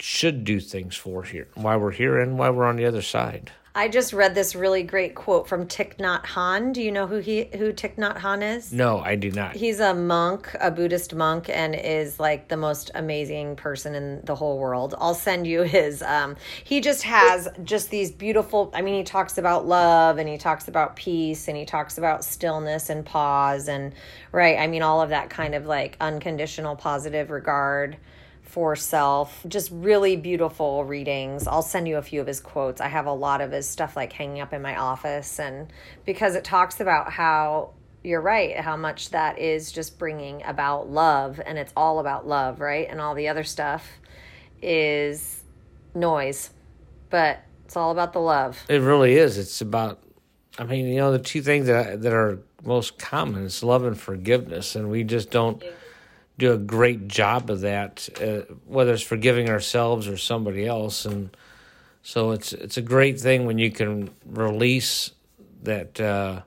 should 0.00 0.44
do 0.44 0.58
things 0.58 0.96
for 0.96 1.22
here. 1.22 1.48
Why 1.54 1.76
we're 1.76 1.90
here 1.90 2.18
and 2.18 2.38
why 2.38 2.48
we're 2.48 2.64
on 2.64 2.76
the 2.76 2.86
other 2.86 3.02
side. 3.02 3.52
I 3.72 3.86
just 3.86 4.12
read 4.12 4.34
this 4.34 4.56
really 4.56 4.82
great 4.82 5.14
quote 5.14 5.46
from 5.46 5.66
Thich 5.66 5.96
Nhat 5.98 6.24
Hanh. 6.24 6.72
Do 6.72 6.82
you 6.82 6.90
know 6.90 7.06
who 7.06 7.18
he 7.18 7.48
who 7.52 7.72
Thich 7.72 7.94
Nhat 7.94 8.18
Hanh 8.18 8.56
is? 8.56 8.72
No, 8.72 8.98
I 8.98 9.14
do 9.14 9.30
not. 9.30 9.54
He's 9.54 9.78
a 9.78 9.94
monk, 9.94 10.50
a 10.60 10.72
Buddhist 10.72 11.14
monk, 11.14 11.48
and 11.48 11.76
is 11.76 12.18
like 12.18 12.48
the 12.48 12.56
most 12.56 12.90
amazing 12.96 13.54
person 13.54 13.94
in 13.94 14.22
the 14.24 14.34
whole 14.34 14.58
world. 14.58 14.96
I'll 14.98 15.14
send 15.14 15.46
you 15.46 15.62
his. 15.62 16.02
Um, 16.02 16.36
he 16.64 16.80
just 16.80 17.04
has 17.04 17.48
just 17.62 17.90
these 17.90 18.10
beautiful. 18.10 18.72
I 18.74 18.82
mean, 18.82 18.96
he 18.96 19.04
talks 19.04 19.38
about 19.38 19.68
love, 19.68 20.18
and 20.18 20.28
he 20.28 20.36
talks 20.36 20.66
about 20.66 20.96
peace, 20.96 21.46
and 21.46 21.56
he 21.56 21.64
talks 21.64 21.96
about 21.96 22.24
stillness 22.24 22.90
and 22.90 23.06
pause, 23.06 23.68
and 23.68 23.92
right. 24.32 24.58
I 24.58 24.66
mean, 24.66 24.82
all 24.82 25.00
of 25.00 25.10
that 25.10 25.30
kind 25.30 25.54
of 25.54 25.66
like 25.66 25.96
unconditional 26.00 26.74
positive 26.74 27.30
regard 27.30 27.98
for 28.50 28.74
self. 28.74 29.44
Just 29.46 29.70
really 29.72 30.16
beautiful 30.16 30.84
readings. 30.84 31.46
I'll 31.46 31.62
send 31.62 31.86
you 31.86 31.98
a 31.98 32.02
few 32.02 32.20
of 32.20 32.26
his 32.26 32.40
quotes. 32.40 32.80
I 32.80 32.88
have 32.88 33.06
a 33.06 33.12
lot 33.12 33.40
of 33.40 33.52
his 33.52 33.68
stuff 33.68 33.94
like 33.94 34.12
hanging 34.12 34.40
up 34.40 34.52
in 34.52 34.60
my 34.60 34.76
office 34.76 35.38
and 35.38 35.72
because 36.04 36.34
it 36.34 36.42
talks 36.42 36.80
about 36.80 37.12
how 37.12 37.70
you're 38.02 38.20
right, 38.20 38.58
how 38.58 38.76
much 38.76 39.10
that 39.10 39.38
is 39.38 39.70
just 39.70 39.98
bringing 39.98 40.42
about 40.44 40.90
love 40.90 41.40
and 41.44 41.58
it's 41.58 41.72
all 41.76 42.00
about 42.00 42.26
love, 42.26 42.60
right? 42.60 42.88
And 42.90 43.00
all 43.00 43.14
the 43.14 43.28
other 43.28 43.44
stuff 43.44 43.88
is 44.60 45.42
noise. 45.94 46.50
But 47.08 47.40
It's 47.66 47.76
all 47.76 47.92
about 47.92 48.12
the 48.12 48.20
love. 48.20 48.58
It 48.68 48.80
really 48.80 49.14
is. 49.16 49.38
It's 49.38 49.60
about, 49.60 50.02
I 50.58 50.64
mean, 50.64 50.86
you 50.86 50.96
know, 50.96 51.12
the 51.12 51.20
two 51.20 51.40
things 51.40 51.68
that 51.68 52.02
that 52.02 52.12
are 52.12 52.40
most 52.64 52.98
common 52.98 53.44
is 53.44 53.62
love 53.62 53.84
and 53.84 53.98
forgiveness, 53.98 54.74
and 54.74 54.90
we 54.90 55.04
just 55.04 55.30
don't 55.30 55.62
do 56.40 56.52
a 56.52 56.58
great 56.58 57.06
job 57.06 57.50
of 57.50 57.60
that, 57.60 58.08
uh, 58.20 58.52
whether 58.66 58.92
it's 58.92 59.02
forgiving 59.02 59.48
ourselves 59.48 60.08
or 60.08 60.16
somebody 60.16 60.66
else. 60.66 61.04
And 61.04 61.36
so 62.02 62.32
it's 62.32 62.52
it's 62.52 62.76
a 62.76 62.82
great 62.82 63.20
thing 63.20 63.46
when 63.46 63.58
you 63.58 63.70
can 63.70 64.10
release 64.26 65.12
that 65.62 66.00
uh, 66.00 66.40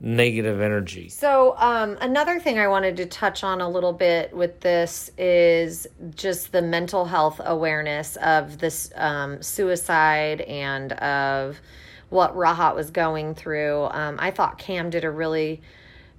negative 0.00 0.60
energy. 0.60 1.08
So 1.08 1.54
um, 1.56 1.96
another 2.00 2.38
thing 2.40 2.58
I 2.58 2.68
wanted 2.68 2.96
to 2.98 3.06
touch 3.06 3.42
on 3.44 3.60
a 3.60 3.68
little 3.68 3.92
bit 3.92 4.34
with 4.34 4.60
this 4.60 5.10
is 5.16 5.86
just 6.14 6.52
the 6.52 6.62
mental 6.62 7.04
health 7.04 7.40
awareness 7.44 8.16
of 8.16 8.58
this 8.58 8.90
um, 8.96 9.40
suicide 9.40 10.40
and 10.42 10.92
of 10.94 11.60
what 12.10 12.34
Rahat 12.34 12.74
was 12.74 12.90
going 12.90 13.34
through. 13.34 13.84
Um, 13.90 14.16
I 14.18 14.30
thought 14.30 14.58
Cam 14.58 14.90
did 14.90 15.04
a 15.04 15.10
really 15.10 15.62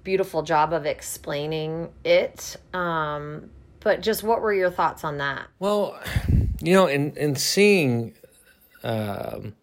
beautiful 0.04 0.44
job 0.44 0.74
of 0.74 0.86
explaining 0.86 1.90
it. 2.04 2.58
Um, 2.74 3.50
but 3.80 4.02
just 4.02 4.24
what 4.24 4.42
were 4.42 4.54
your 4.54 4.72
thoughts 4.72 5.04
on 5.04 5.18
that? 5.18 5.48
Well, 5.60 6.00
you 6.62 6.74
know, 6.74 6.88
in 6.88 7.16
in 7.16 7.36
seeing 7.36 8.14
um, 8.84 9.56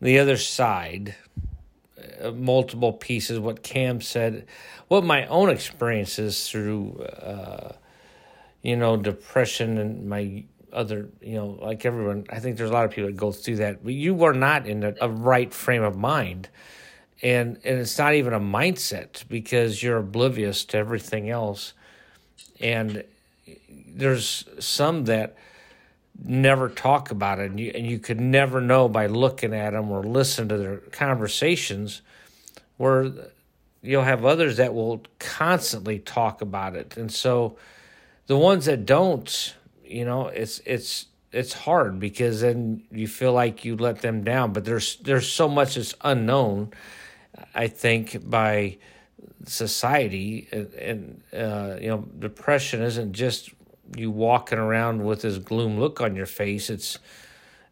the 0.00 0.18
other 0.18 0.36
side, 0.36 1.14
uh, 2.20 2.30
multiple 2.30 2.92
pieces, 2.92 3.38
what 3.38 3.62
Cam 3.62 4.00
said, 4.00 4.46
what 4.88 5.04
my 5.04 5.26
own 5.26 5.50
experiences 5.50 6.48
through, 6.48 7.00
uh, 7.02 7.72
you 8.62 8.76
know, 8.76 8.96
depression 8.96 9.78
and 9.78 10.08
my 10.08 10.44
other, 10.72 11.08
you 11.20 11.34
know, 11.34 11.58
like 11.60 11.84
everyone, 11.84 12.26
I 12.30 12.38
think 12.38 12.56
there's 12.56 12.70
a 12.70 12.72
lot 12.72 12.84
of 12.84 12.92
people 12.92 13.08
that 13.08 13.16
go 13.16 13.32
through 13.32 13.56
that. 13.56 13.82
But 13.82 13.94
you 13.94 14.14
were 14.14 14.32
not 14.32 14.66
in 14.66 14.84
a, 14.84 14.94
a 15.00 15.08
right 15.08 15.52
frame 15.52 15.82
of 15.82 15.96
mind 15.96 16.48
and 17.22 17.58
and 17.64 17.78
it's 17.78 17.98
not 17.98 18.14
even 18.14 18.32
a 18.32 18.40
mindset 18.40 19.26
because 19.28 19.82
you're 19.82 19.98
oblivious 19.98 20.64
to 20.66 20.78
everything 20.78 21.30
else. 21.30 21.74
And 22.60 23.04
there's 23.86 24.44
some 24.58 25.04
that 25.04 25.36
never 26.22 26.68
talk 26.68 27.10
about 27.10 27.38
it. 27.38 27.50
And 27.50 27.60
you, 27.60 27.72
and 27.74 27.86
you 27.86 27.98
could 27.98 28.20
never 28.20 28.60
know 28.60 28.88
by 28.88 29.06
looking 29.06 29.54
at 29.54 29.70
them 29.70 29.90
or 29.90 30.02
listen 30.02 30.48
to 30.48 30.56
their 30.56 30.76
conversations 30.76 32.02
where 32.76 33.10
you'll 33.82 34.02
have 34.02 34.24
others 34.24 34.58
that 34.58 34.74
will 34.74 35.02
constantly 35.18 35.98
talk 35.98 36.42
about 36.42 36.76
it. 36.76 36.96
And 36.96 37.10
so 37.10 37.56
the 38.30 38.36
ones 38.36 38.66
that 38.66 38.86
don't 38.86 39.54
you 39.84 40.04
know 40.04 40.28
it's 40.28 40.60
it's 40.64 41.06
it's 41.32 41.52
hard 41.52 41.98
because 41.98 42.40
then 42.40 42.80
you 42.92 43.08
feel 43.08 43.32
like 43.32 43.64
you 43.64 43.76
let 43.76 44.02
them 44.02 44.22
down 44.22 44.52
but 44.52 44.64
there's 44.64 44.96
there's 44.98 45.30
so 45.30 45.48
much 45.48 45.74
that's 45.74 45.94
unknown 46.02 46.72
I 47.54 47.68
think 47.68 48.28
by 48.28 48.78
society 49.46 50.48
and, 50.52 50.74
and 50.74 51.22
uh, 51.32 51.76
you 51.80 51.88
know 51.88 51.98
depression 52.18 52.82
isn't 52.82 53.12
just 53.12 53.50
you 53.96 54.10
walking 54.10 54.58
around 54.58 55.04
with 55.04 55.22
this 55.22 55.38
gloom 55.38 55.78
look 55.78 56.00
on 56.00 56.14
your 56.14 56.26
face. 56.26 56.70
It's 56.70 56.98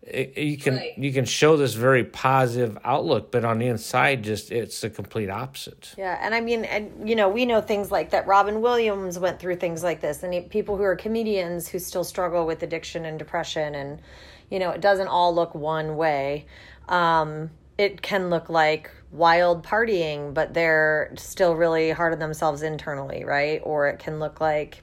it, 0.02 0.38
you 0.38 0.56
can 0.56 0.76
right. 0.76 0.96
you 0.96 1.12
can 1.12 1.24
show 1.24 1.56
this 1.56 1.74
very 1.74 2.04
positive 2.04 2.78
outlook, 2.84 3.30
but 3.30 3.44
on 3.44 3.58
the 3.58 3.66
inside, 3.66 4.24
just 4.24 4.50
it's 4.50 4.80
the 4.80 4.90
complete 4.90 5.28
opposite. 5.28 5.94
Yeah, 5.98 6.18
and 6.20 6.34
I 6.34 6.40
mean, 6.40 6.64
and 6.64 7.08
you 7.08 7.14
know, 7.14 7.28
we 7.28 7.44
know 7.44 7.60
things 7.60 7.90
like 7.90 8.10
that. 8.10 8.26
Robin 8.26 8.60
Williams 8.60 9.18
went 9.18 9.38
through 9.38 9.56
things 9.56 9.82
like 9.82 10.00
this, 10.00 10.22
and 10.22 10.50
people 10.50 10.76
who 10.76 10.82
are 10.82 10.96
comedians 10.96 11.68
who 11.68 11.78
still 11.78 12.04
struggle 12.04 12.46
with 12.46 12.62
addiction 12.62 13.04
and 13.04 13.18
depression, 13.18 13.74
and 13.74 14.00
you 14.50 14.58
know, 14.58 14.70
it 14.70 14.80
doesn't 14.80 15.08
all 15.08 15.34
look 15.34 15.54
one 15.54 15.96
way. 15.96 16.46
Um, 16.88 17.50
it 17.76 18.00
can 18.00 18.30
look 18.30 18.48
like 18.48 18.90
wild 19.10 19.64
partying, 19.64 20.34
but 20.34 20.54
they're 20.54 21.12
still 21.16 21.54
really 21.54 21.90
hard 21.90 22.12
on 22.12 22.18
themselves 22.18 22.62
internally, 22.62 23.24
right? 23.24 23.60
Or 23.64 23.88
it 23.88 23.98
can 23.98 24.18
look 24.18 24.40
like, 24.40 24.82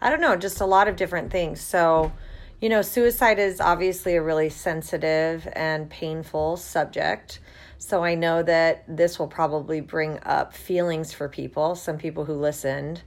I 0.00 0.10
don't 0.10 0.20
know, 0.20 0.36
just 0.36 0.60
a 0.60 0.66
lot 0.66 0.88
of 0.88 0.96
different 0.96 1.30
things. 1.30 1.60
So, 1.60 2.12
you 2.60 2.68
know, 2.68 2.82
suicide 2.82 3.38
is 3.38 3.60
obviously 3.60 4.16
a 4.16 4.22
really 4.22 4.50
sensitive 4.50 5.48
and 5.52 5.88
painful 5.88 6.58
subject. 6.58 7.40
So 7.78 8.04
I 8.04 8.14
know 8.14 8.42
that 8.42 8.84
this 8.86 9.18
will 9.18 9.26
probably 9.26 9.80
bring 9.80 10.20
up 10.22 10.54
feelings 10.54 11.12
for 11.12 11.28
people, 11.28 11.74
some 11.74 11.98
people 11.98 12.24
who 12.24 12.34
listened. 12.34 13.02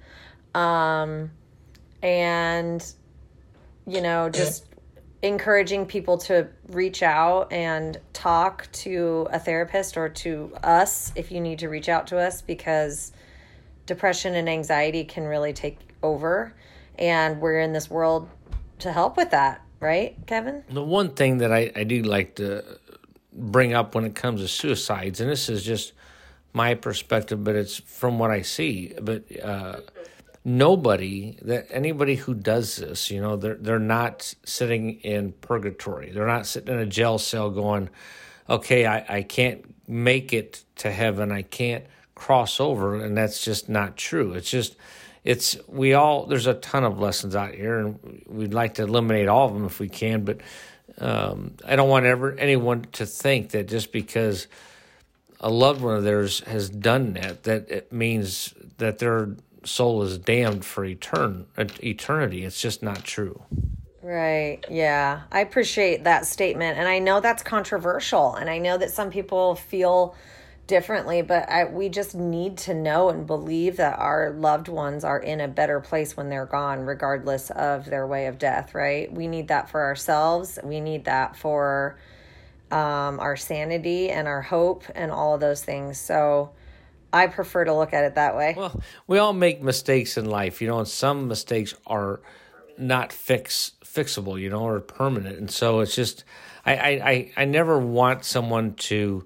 Um, 0.54 1.32
and, 2.02 2.86
you 3.88 4.02
know, 4.02 4.30
just 4.30 4.66
encouraging 5.26 5.88
people 5.88 6.18
to 6.20 6.48
reach 6.70 7.02
out 7.02 7.52
and 7.52 8.00
talk 8.14 8.68
to 8.72 9.28
a 9.32 9.40
therapist 9.40 9.98
or 9.98 10.08
to 10.08 10.54
us 10.64 11.12
if 11.16 11.32
you 11.32 11.42
need 11.42 11.60
to 11.60 11.68
reach 11.68 11.90
out 11.90 12.08
to 12.08 12.18
us 12.18 12.42
because 12.42 13.12
depression 13.88 14.36
and 14.36 14.48
anxiety 14.48 15.04
can 15.04 15.24
really 15.24 15.52
take 15.52 15.80
over 16.04 16.54
and 17.00 17.42
we're 17.42 17.60
in 17.60 17.74
this 17.74 17.90
world 17.90 18.30
to 18.78 18.92
help 18.92 19.18
with 19.18 19.32
that 19.32 19.62
right 19.80 20.16
kevin? 20.28 20.64
The 20.70 20.84
one 20.84 21.10
thing 21.10 21.40
that 21.40 21.52
i, 21.52 21.72
I 21.76 21.84
do 21.86 22.04
like 22.04 22.36
to 22.36 22.64
bring 23.34 23.74
up 23.74 23.96
when 23.96 24.06
it 24.06 24.14
comes 24.14 24.42
to 24.42 24.48
suicides 24.48 25.22
and 25.22 25.30
this 25.30 25.50
is 25.50 25.64
just 25.64 25.94
my 26.54 26.76
perspective 26.76 27.44
but 27.44 27.56
it's 27.56 27.78
from 27.78 28.20
what 28.20 28.30
i 28.30 28.44
see 28.44 28.94
but 29.02 29.24
uh, 29.44 29.78
nobody 30.46 31.38
that 31.42 31.68
anybody 31.72 32.16
who 32.16 32.36
does 32.36 32.78
this, 32.78 33.10
you 33.10 33.20
know, 33.20 33.36
they're 33.36 33.56
they're 33.56 33.80
not 33.80 34.36
sitting 34.46 35.02
in 35.02 35.34
purgatory. 35.34 36.12
They're 36.12 36.28
not 36.28 36.46
sitting 36.46 36.74
in 36.74 36.80
a 36.80 36.86
jail 36.86 37.18
cell 37.18 37.50
going, 37.50 37.90
okay, 38.50 38.86
I, 38.86 39.18
I 39.18 39.24
can't 39.24 39.66
make 39.90 40.32
it 40.32 40.64
to 40.78 40.92
heaven. 40.92 41.32
I 41.32 41.42
can't 41.42 41.84
cross 42.14 42.60
over, 42.60 42.96
and 42.96 43.18
that's 43.18 43.44
just 43.44 43.68
not 43.68 43.98
true. 43.98 44.34
It's 44.34 44.50
just 44.50 44.78
it's 45.24 45.58
we 45.68 45.94
all 45.94 46.28
there's 46.28 46.48
a 46.48 46.54
ton 46.54 46.84
of 46.84 47.00
lessons 47.00 47.36
out 47.36 47.56
here, 47.56 47.80
and 47.80 48.24
we'd 48.28 48.54
like 48.54 48.76
to 48.76 48.84
eliminate 48.84 49.28
all 49.28 49.48
of 49.48 49.54
them 49.54 49.66
if 49.66 49.80
we 49.80 49.90
can, 49.90 50.24
but 50.24 50.40
um, 51.00 51.56
I 51.66 51.76
don't 51.76 51.90
want 51.90 52.06
ever 52.06 52.34
anyone 52.34 52.86
to 52.94 53.06
think 53.06 53.50
that 53.50 53.68
just 53.68 53.92
because 53.92 54.48
a 55.42 55.50
loved 55.50 55.82
one 55.82 55.98
of 55.98 56.04
theirs 56.04 56.40
has 56.42 56.70
done 56.70 57.14
that, 57.14 57.44
that 57.44 57.70
it 57.70 57.92
means 57.92 58.54
that 58.78 59.00
they're 59.00 59.36
soul 59.66 60.04
is 60.04 60.18
damned 60.18 60.66
for 60.66 60.86
etern- 60.86 61.46
eternity. 61.84 62.44
It's 62.44 62.62
just 62.62 62.82
not 62.84 63.04
true. 63.04 63.44
Right. 64.02 64.60
Yeah. 64.70 65.22
I 65.32 65.40
appreciate 65.40 66.04
that 66.04 66.28
statement. 66.28 66.78
And 66.78 66.88
I 66.88 67.00
know 67.00 67.22
that's 67.22 67.42
controversial. 67.42 68.36
And 68.36 68.50
I 68.50 68.60
know 68.60 68.78
that 68.78 68.92
some 68.92 69.10
people 69.10 69.56
feel 69.56 70.16
differently, 70.68 71.22
but 71.22 71.50
I, 71.50 71.66
we 71.66 71.90
just 71.90 72.16
need 72.16 72.58
to 72.60 72.74
know 72.74 73.10
and 73.10 73.28
believe 73.28 73.78
that 73.78 73.98
our 74.00 74.32
loved 74.32 74.68
ones 74.68 75.04
are 75.04 75.20
in 75.20 75.42
a 75.42 75.48
better 75.48 75.80
place 75.80 76.18
when 76.18 76.30
they're 76.30 76.46
gone, 76.46 76.82
regardless 76.82 77.50
of 77.52 77.86
their 77.86 78.08
way 78.08 78.28
of 78.28 78.40
death, 78.40 78.74
right? 78.74 79.12
We 79.12 79.28
need 79.28 79.48
that 79.50 79.70
for 79.70 79.84
ourselves. 79.84 80.58
We 80.64 80.82
need 80.82 81.06
that 81.06 81.36
for 81.36 81.98
um, 82.72 83.20
our 83.20 83.36
sanity 83.36 84.10
and 84.10 84.28
our 84.28 84.42
hope 84.42 84.84
and 84.96 85.12
all 85.12 85.36
of 85.36 85.40
those 85.40 85.64
things. 85.64 86.00
So, 86.00 86.52
I 87.16 87.28
prefer 87.28 87.64
to 87.64 87.74
look 87.74 87.94
at 87.94 88.04
it 88.04 88.16
that 88.16 88.36
way. 88.36 88.56
Well, 88.58 88.82
we 89.08 89.20
all 89.20 89.32
make 89.32 89.64
mistakes 89.64 90.18
in 90.18 90.26
life, 90.26 90.62
you 90.62 90.68
know, 90.68 90.80
and 90.80 90.88
some 90.88 91.30
mistakes 91.30 91.74
are 91.88 92.20
not 92.78 93.14
fix 93.14 93.72
fixable, 93.86 94.40
you 94.40 94.50
know, 94.50 94.64
or 94.64 94.82
permanent. 94.82 95.38
And 95.38 95.50
so 95.50 95.80
it's 95.80 95.96
just 95.96 96.26
I, 96.66 96.74
I, 96.76 97.32
I 97.38 97.46
never 97.46 97.80
want 97.80 98.26
someone 98.26 98.74
to 98.74 99.26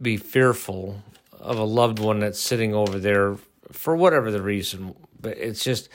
be 0.00 0.16
fearful 0.16 1.02
of 1.40 1.58
a 1.58 1.64
loved 1.64 1.98
one 1.98 2.20
that's 2.20 2.38
sitting 2.38 2.72
over 2.72 2.98
there 3.00 3.36
for 3.72 3.96
whatever 3.96 4.30
the 4.30 4.42
reason. 4.42 4.94
But 5.20 5.36
it's 5.38 5.64
just 5.64 5.88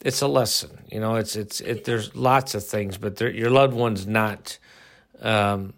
it's 0.00 0.22
a 0.22 0.28
lesson, 0.28 0.84
you 0.92 1.00
know. 1.00 1.16
It's 1.16 1.34
it's 1.34 1.60
it. 1.60 1.84
There's 1.84 2.14
lots 2.14 2.54
of 2.54 2.64
things, 2.64 2.98
but 2.98 3.20
your 3.20 3.50
loved 3.50 3.74
one's 3.74 4.06
not 4.06 4.58
um, 5.20 5.74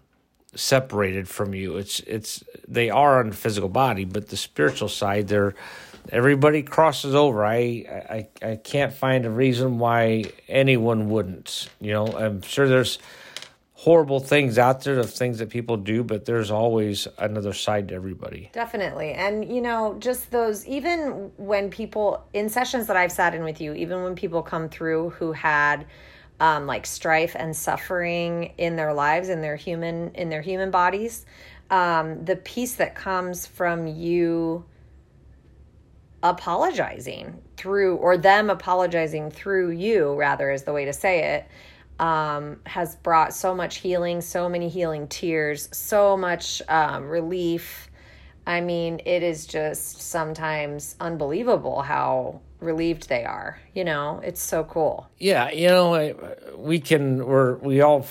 separated 0.55 1.27
from 1.27 1.53
you. 1.53 1.77
It's 1.77 1.99
it's 2.01 2.43
they 2.67 2.89
are 2.89 3.19
on 3.19 3.29
the 3.29 3.35
physical 3.35 3.69
body, 3.69 4.05
but 4.05 4.29
the 4.29 4.37
spiritual 4.37 4.89
side, 4.89 5.27
they're 5.27 5.53
everybody 6.09 6.63
crosses 6.63 7.15
over. 7.15 7.45
I 7.45 7.55
I 7.61 8.27
I 8.41 8.55
can't 8.57 8.93
find 8.93 9.25
a 9.25 9.29
reason 9.29 9.79
why 9.79 10.25
anyone 10.47 11.09
wouldn't. 11.09 11.69
You 11.79 11.93
know, 11.93 12.07
I'm 12.07 12.41
sure 12.41 12.67
there's 12.67 12.99
horrible 13.73 14.19
things 14.19 14.59
out 14.59 14.83
there 14.83 14.99
of 14.99 15.11
things 15.11 15.39
that 15.39 15.49
people 15.49 15.75
do, 15.75 16.03
but 16.03 16.25
there's 16.25 16.51
always 16.51 17.07
another 17.17 17.51
side 17.51 17.87
to 17.87 17.95
everybody. 17.95 18.47
Definitely. 18.53 19.13
And 19.13 19.51
you 19.51 19.61
know, 19.61 19.95
just 19.99 20.31
those 20.31 20.67
even 20.67 21.31
when 21.37 21.69
people 21.69 22.23
in 22.33 22.49
sessions 22.49 22.87
that 22.87 22.97
I've 22.97 23.11
sat 23.11 23.33
in 23.33 23.43
with 23.43 23.59
you, 23.59 23.73
even 23.73 24.03
when 24.03 24.15
people 24.15 24.43
come 24.43 24.69
through 24.69 25.11
who 25.11 25.31
had 25.31 25.85
um, 26.41 26.67
like 26.67 26.85
strife 26.85 27.35
and 27.39 27.55
suffering 27.55 28.51
in 28.57 28.75
their 28.75 28.93
lives 28.93 29.29
in 29.29 29.41
their 29.41 29.55
human 29.55 30.11
in 30.15 30.27
their 30.29 30.41
human 30.41 30.71
bodies 30.71 31.25
um, 31.69 32.25
the 32.25 32.35
peace 32.35 32.75
that 32.75 32.95
comes 32.95 33.45
from 33.45 33.87
you 33.87 34.65
apologizing 36.23 37.41
through 37.55 37.95
or 37.95 38.17
them 38.17 38.49
apologizing 38.49 39.31
through 39.31 39.71
you 39.71 40.13
rather 40.15 40.51
is 40.51 40.63
the 40.63 40.73
way 40.73 40.83
to 40.83 40.91
say 40.91 41.35
it 41.35 41.47
um, 42.01 42.59
has 42.65 42.95
brought 42.97 43.33
so 43.33 43.53
much 43.53 43.77
healing, 43.77 44.21
so 44.21 44.49
many 44.49 44.67
healing 44.67 45.07
tears, 45.07 45.69
so 45.71 46.17
much 46.17 46.61
um, 46.67 47.07
relief. 47.07 47.89
I 48.45 48.59
mean, 48.59 49.01
it 49.05 49.21
is 49.21 49.45
just 49.45 50.01
sometimes 50.01 50.95
unbelievable 50.99 51.83
how 51.83 52.41
relieved 52.61 53.09
they 53.09 53.25
are. 53.25 53.59
You 53.73 53.83
know, 53.83 54.21
it's 54.23 54.41
so 54.41 54.63
cool. 54.63 55.09
Yeah, 55.17 55.49
you 55.51 55.67
know, 55.67 56.31
we 56.55 56.79
can. 56.79 57.25
We're 57.25 57.57
we 57.57 57.81
all. 57.81 58.07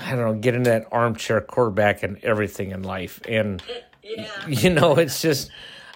I 0.00 0.16
don't 0.16 0.24
know. 0.24 0.34
Get 0.34 0.54
in 0.54 0.64
that 0.64 0.88
armchair 0.90 1.40
quarterback 1.40 2.02
and 2.02 2.18
everything 2.24 2.70
in 2.70 2.82
life, 2.82 3.20
and 3.28 3.62
yeah. 4.02 4.28
you 4.48 4.70
know, 4.70 4.96
it's 4.96 5.22
just. 5.22 5.50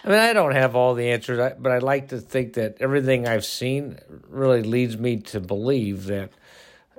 I 0.05 0.11
mean, 0.11 0.19
I 0.19 0.33
don't 0.33 0.52
have 0.52 0.76
all 0.76 0.95
the 0.95 1.11
answers, 1.11 1.55
but 1.59 1.73
I 1.73 1.78
like 1.78 2.09
to 2.11 2.21
think 2.21 2.55
that 2.55 2.76
everything 2.78 3.26
I've 3.26 3.45
seen 3.45 3.99
really 4.28 4.62
leads 4.62 4.97
me 4.97 5.17
to 5.19 5.40
believe 5.40 6.05
that 6.07 6.31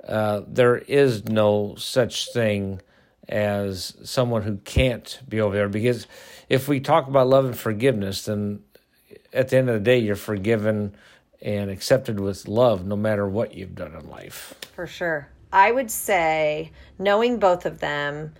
uh, 0.06 0.42
there 0.46 0.76
is 0.76 1.24
no 1.24 1.74
such 1.76 2.32
thing 2.32 2.82
as 3.26 3.94
someone 4.04 4.42
who 4.42 4.58
can't 4.58 5.20
be 5.28 5.40
over 5.40 5.54
there. 5.54 5.68
Because 5.68 6.06
if 6.48 6.68
we 6.68 6.78
talk 6.78 7.08
about 7.08 7.28
love 7.28 7.46
and 7.46 7.58
forgiveness, 7.58 8.26
then 8.26 8.62
at 9.32 9.48
the 9.48 9.56
end 9.56 9.68
of 9.68 9.74
the 9.74 9.80
day, 9.80 9.98
you're 9.98 10.16
forgiven 10.16 10.94
and 11.42 11.70
accepted 11.70 12.20
with 12.20 12.48
love 12.48 12.86
no 12.86 12.96
matter 12.96 13.26
what 13.26 13.54
you've 13.54 13.74
done 13.74 13.94
in 13.94 14.08
life. 14.08 14.54
For 14.74 14.86
sure. 14.86 15.28
I 15.52 15.72
would 15.72 15.90
say, 15.90 16.70
knowing 16.98 17.38
both 17.38 17.66
of 17.66 17.80
them, 17.80 18.34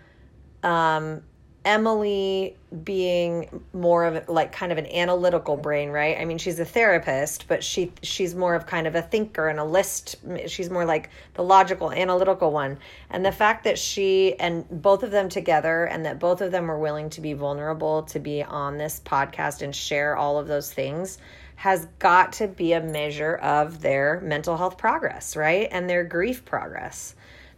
um, 0.62 1.22
Emily 1.64 2.56
being 2.84 3.62
more 3.74 4.04
of 4.04 4.28
like 4.28 4.50
kind 4.50 4.72
of 4.72 4.78
an 4.78 4.86
analytical 4.86 5.56
brain, 5.56 5.90
right? 5.90 6.16
I 6.18 6.24
mean, 6.24 6.38
she's 6.38 6.58
a 6.58 6.64
therapist, 6.64 7.48
but 7.48 7.62
she 7.62 7.92
she's 8.02 8.34
more 8.34 8.54
of 8.54 8.66
kind 8.66 8.86
of 8.86 8.94
a 8.94 9.02
thinker 9.02 9.48
and 9.48 9.58
a 9.60 9.64
list. 9.64 10.16
She's 10.46 10.70
more 10.70 10.86
like 10.86 11.10
the 11.34 11.42
logical, 11.42 11.92
analytical 11.92 12.50
one. 12.50 12.78
And 13.10 13.24
the 13.24 13.32
fact 13.32 13.64
that 13.64 13.78
she 13.78 14.38
and 14.40 14.64
both 14.82 15.02
of 15.02 15.10
them 15.10 15.28
together, 15.28 15.84
and 15.84 16.06
that 16.06 16.18
both 16.18 16.40
of 16.40 16.50
them 16.50 16.66
were 16.66 16.78
willing 16.78 17.10
to 17.10 17.20
be 17.20 17.34
vulnerable 17.34 18.04
to 18.04 18.18
be 18.18 18.42
on 18.42 18.78
this 18.78 19.00
podcast 19.04 19.60
and 19.60 19.76
share 19.76 20.16
all 20.16 20.38
of 20.38 20.46
those 20.46 20.72
things, 20.72 21.18
has 21.56 21.86
got 21.98 22.32
to 22.34 22.48
be 22.48 22.72
a 22.72 22.80
measure 22.80 23.34
of 23.36 23.82
their 23.82 24.20
mental 24.22 24.56
health 24.56 24.78
progress, 24.78 25.36
right? 25.36 25.68
And 25.70 25.90
their 25.90 26.04
grief 26.04 26.46
progress. 26.46 27.14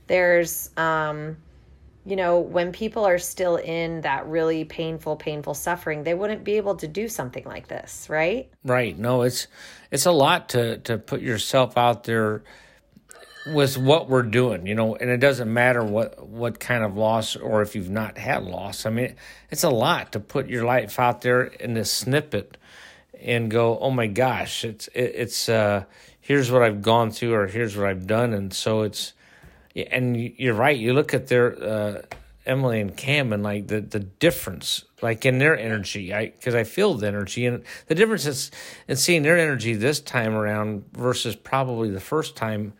There's 0.08 0.70
um 0.76 1.36
you 2.04 2.16
know, 2.16 2.40
when 2.40 2.72
people 2.72 3.04
are 3.04 3.18
still 3.18 3.56
in 3.56 4.00
that 4.00 4.26
really 4.26 4.64
painful, 4.64 5.16
painful 5.16 5.54
suffering, 5.54 6.02
they 6.02 6.14
wouldn't 6.14 6.42
be 6.42 6.56
able 6.56 6.74
to 6.76 6.88
do 6.88 7.08
something 7.08 7.44
like 7.44 7.68
this, 7.68 8.08
right? 8.10 8.50
Right. 8.64 8.98
No, 8.98 9.22
it's 9.22 9.46
it's 9.90 10.06
a 10.06 10.12
lot 10.12 10.50
to 10.50 10.78
to 10.78 10.98
put 10.98 11.20
yourself 11.20 11.78
out 11.78 12.04
there 12.04 12.42
with 13.46 13.76
what 13.76 14.08
we're 14.08 14.22
doing, 14.22 14.66
you 14.66 14.74
know, 14.74 14.94
and 14.96 15.10
it 15.10 15.18
doesn't 15.18 15.52
matter 15.52 15.84
what 15.84 16.26
what 16.26 16.58
kind 16.58 16.82
of 16.84 16.96
loss 16.96 17.36
or 17.36 17.62
if 17.62 17.76
you've 17.76 17.90
not 17.90 18.18
had 18.18 18.42
loss. 18.44 18.84
I 18.84 18.90
mean, 18.90 19.14
it's 19.50 19.64
a 19.64 19.70
lot 19.70 20.12
to 20.12 20.20
put 20.20 20.48
your 20.48 20.64
life 20.64 20.98
out 20.98 21.20
there 21.20 21.44
in 21.44 21.74
this 21.74 21.90
snippet 21.90 22.56
and 23.20 23.48
go, 23.48 23.78
"Oh 23.78 23.90
my 23.90 24.08
gosh, 24.08 24.64
it's 24.64 24.88
it, 24.88 25.12
it's 25.14 25.48
uh 25.48 25.84
here's 26.20 26.50
what 26.50 26.62
I've 26.62 26.82
gone 26.82 27.12
through 27.12 27.34
or 27.34 27.46
here's 27.46 27.76
what 27.76 27.86
I've 27.86 28.06
done." 28.08 28.32
And 28.32 28.52
so 28.52 28.82
it's 28.82 29.12
and 29.74 30.16
you're 30.16 30.54
right. 30.54 30.76
You 30.76 30.92
look 30.92 31.14
at 31.14 31.28
their 31.28 31.62
uh, 31.62 32.02
Emily 32.44 32.80
and 32.80 32.96
Cam 32.96 33.32
and 33.32 33.42
like 33.42 33.68
the 33.68 33.80
the 33.80 34.00
difference, 34.00 34.84
like 35.00 35.24
in 35.24 35.38
their 35.38 35.56
energy. 35.56 36.12
I 36.12 36.26
because 36.26 36.54
I 36.54 36.64
feel 36.64 36.94
the 36.94 37.06
energy 37.06 37.46
and 37.46 37.62
the 37.86 37.94
difference 37.94 38.26
is 38.26 38.50
in 38.88 38.96
seeing 38.96 39.22
their 39.22 39.38
energy 39.38 39.74
this 39.74 40.00
time 40.00 40.34
around 40.34 40.84
versus 40.92 41.36
probably 41.36 41.90
the 41.90 42.00
first 42.00 42.36
time, 42.36 42.72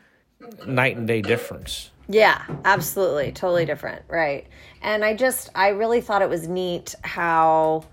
night 0.67 0.97
and 0.97 1.07
day 1.07 1.23
difference. 1.23 1.91
Yeah, 2.09 2.43
absolutely, 2.65 3.33
totally 3.33 3.65
different, 3.65 4.03
right? 4.09 4.47
And 4.83 5.05
I 5.05 5.15
just 5.15 5.49
I 5.55 5.69
really 5.69 6.01
thought 6.01 6.23
it 6.23 6.29
was 6.29 6.49
neat 6.49 6.95
how 7.05 7.85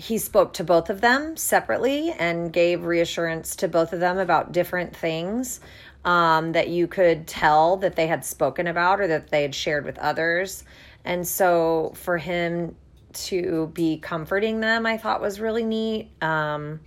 he 0.00 0.16
spoke 0.16 0.54
to 0.54 0.64
both 0.64 0.88
of 0.88 1.02
them 1.02 1.36
separately 1.36 2.10
and 2.18 2.54
gave 2.54 2.84
reassurance 2.84 3.54
to 3.56 3.68
both 3.68 3.92
of 3.92 4.00
them 4.00 4.16
about 4.16 4.50
different 4.50 4.96
things 4.96 5.60
um, 6.06 6.52
that 6.52 6.68
you 6.68 6.86
could 6.86 7.26
tell 7.26 7.76
that 7.76 7.96
they 7.96 8.06
had 8.06 8.24
spoken 8.24 8.66
about 8.66 8.98
or 8.98 9.06
that 9.06 9.28
they 9.28 9.42
had 9.42 9.54
shared 9.54 9.84
with 9.84 9.98
others. 9.98 10.64
And 11.04 11.28
so 11.28 11.92
for 11.96 12.16
him 12.16 12.74
to 13.12 13.70
be 13.74 13.98
comforting 13.98 14.60
them, 14.60 14.86
I 14.86 14.96
thought 14.96 15.20
was 15.20 15.38
really 15.38 15.64
neat. 15.64 16.08
Um, 16.22 16.80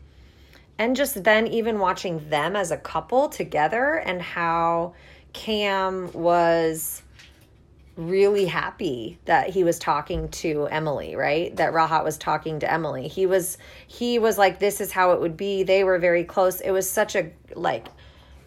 and 0.79 0.95
just 0.95 1.23
then, 1.23 1.45
even 1.45 1.77
watching 1.77 2.29
them 2.29 2.55
as 2.55 2.71
a 2.71 2.77
couple 2.77 3.29
together 3.29 3.93
and 3.93 4.23
how 4.23 4.95
Cam 5.33 6.11
was 6.13 7.02
really 7.95 8.45
happy 8.45 9.19
that 9.25 9.49
he 9.49 9.63
was 9.63 9.79
talking 9.79 10.29
to 10.29 10.67
Emily, 10.67 11.15
right? 11.15 11.56
That 11.56 11.73
Rahat 11.73 12.03
was 12.03 12.17
talking 12.17 12.60
to 12.60 12.71
Emily. 12.71 13.08
He 13.08 13.25
was 13.25 13.58
he 13.88 14.19
was 14.19 14.38
like 14.38 14.60
this 14.60 14.82
is 14.82 14.91
how 14.91 15.12
it 15.12 15.21
would 15.21 15.38
be. 15.38 15.63
They 15.63 15.84
were 15.84 15.99
very 15.99 16.23
close. 16.23 16.60
It 16.62 16.71
was 16.71 16.89
such 16.89 17.15
a 17.15 17.32
like 17.56 17.88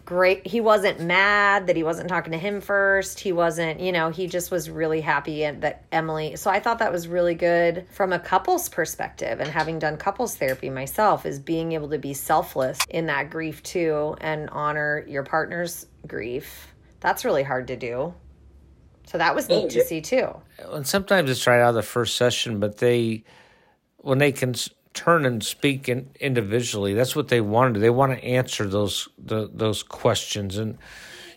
great 0.07 0.47
he 0.47 0.61
wasn't 0.61 1.01
mad 1.01 1.67
that 1.67 1.75
he 1.75 1.83
wasn't 1.83 2.07
talking 2.07 2.31
to 2.31 2.37
him 2.37 2.61
first 2.61 3.19
he 3.19 3.33
wasn't 3.33 3.77
you 3.77 3.91
know 3.91 4.09
he 4.09 4.25
just 4.25 4.49
was 4.51 4.69
really 4.69 5.01
happy 5.01 5.43
and 5.43 5.61
that 5.61 5.83
emily 5.91 6.33
so 6.37 6.49
i 6.49 6.61
thought 6.61 6.79
that 6.79 6.93
was 6.93 7.09
really 7.09 7.35
good 7.35 7.85
from 7.91 8.13
a 8.13 8.19
couples 8.19 8.69
perspective 8.69 9.41
and 9.41 9.49
having 9.49 9.77
done 9.77 9.97
couples 9.97 10.37
therapy 10.37 10.69
myself 10.69 11.25
is 11.25 11.39
being 11.39 11.73
able 11.73 11.89
to 11.89 11.99
be 11.99 12.13
selfless 12.13 12.79
in 12.89 13.07
that 13.07 13.29
grief 13.29 13.61
too 13.63 14.15
and 14.21 14.49
honor 14.51 15.03
your 15.09 15.23
partner's 15.23 15.85
grief 16.07 16.73
that's 17.01 17.25
really 17.25 17.43
hard 17.43 17.67
to 17.67 17.75
do 17.75 18.13
so 19.07 19.17
that 19.17 19.33
was 19.33 19.49
neat 19.49 19.69
to 19.69 19.83
see 19.83 20.01
too 20.01 20.29
and 20.73 20.85
sometimes 20.85 21.29
it's 21.29 21.47
right 21.47 21.61
out 21.61 21.69
of 21.69 21.75
the 21.75 21.81
first 21.81 22.15
session 22.15 22.59
but 22.59 22.77
they 22.77 23.23
when 23.97 24.19
they 24.19 24.31
can 24.31 24.53
turn 24.97 25.27
and 25.27 25.43
speak 25.43 25.87
in, 25.87 26.09
individually. 26.19 26.95
That's 26.95 27.15
what 27.15 27.27
they 27.27 27.39
want 27.39 27.75
to 27.75 27.79
do. 27.79 27.81
They 27.81 27.91
want 27.91 28.13
to 28.13 28.23
answer 28.23 28.67
those 28.67 29.07
the, 29.17 29.49
those 29.53 29.83
questions, 29.83 30.57
and 30.57 30.77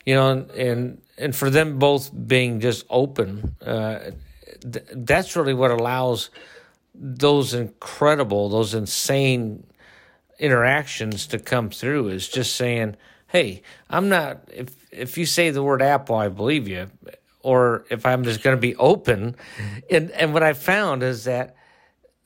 you 0.06 0.14
know, 0.14 0.30
and, 0.30 0.50
and 0.52 1.02
and 1.18 1.36
for 1.36 1.50
them 1.50 1.78
both 1.78 2.10
being 2.26 2.60
just 2.60 2.86
open, 2.88 3.54
uh, 3.60 4.12
th- 4.62 4.86
that's 4.92 5.36
really 5.36 5.52
what 5.52 5.70
allows 5.70 6.30
those 6.94 7.52
incredible, 7.52 8.48
those 8.48 8.72
insane 8.72 9.66
interactions 10.38 11.26
to 11.26 11.38
come 11.38 11.68
through. 11.68 12.08
Is 12.08 12.28
just 12.28 12.56
saying, 12.56 12.96
"Hey, 13.26 13.62
I'm 13.90 14.08
not." 14.08 14.40
If 14.50 14.74
if 14.90 15.18
you 15.18 15.26
say 15.26 15.50
the 15.50 15.62
word 15.62 15.82
apple, 15.82 16.16
I 16.16 16.28
believe 16.28 16.66
you. 16.66 16.90
Or 17.42 17.84
if 17.90 18.04
I'm 18.04 18.24
just 18.24 18.42
going 18.42 18.56
to 18.56 18.60
be 18.60 18.76
open, 18.76 19.36
and 19.90 20.10
and 20.10 20.34
what 20.34 20.42
I 20.42 20.52
found 20.52 21.02
is 21.02 21.24
that 21.24 21.56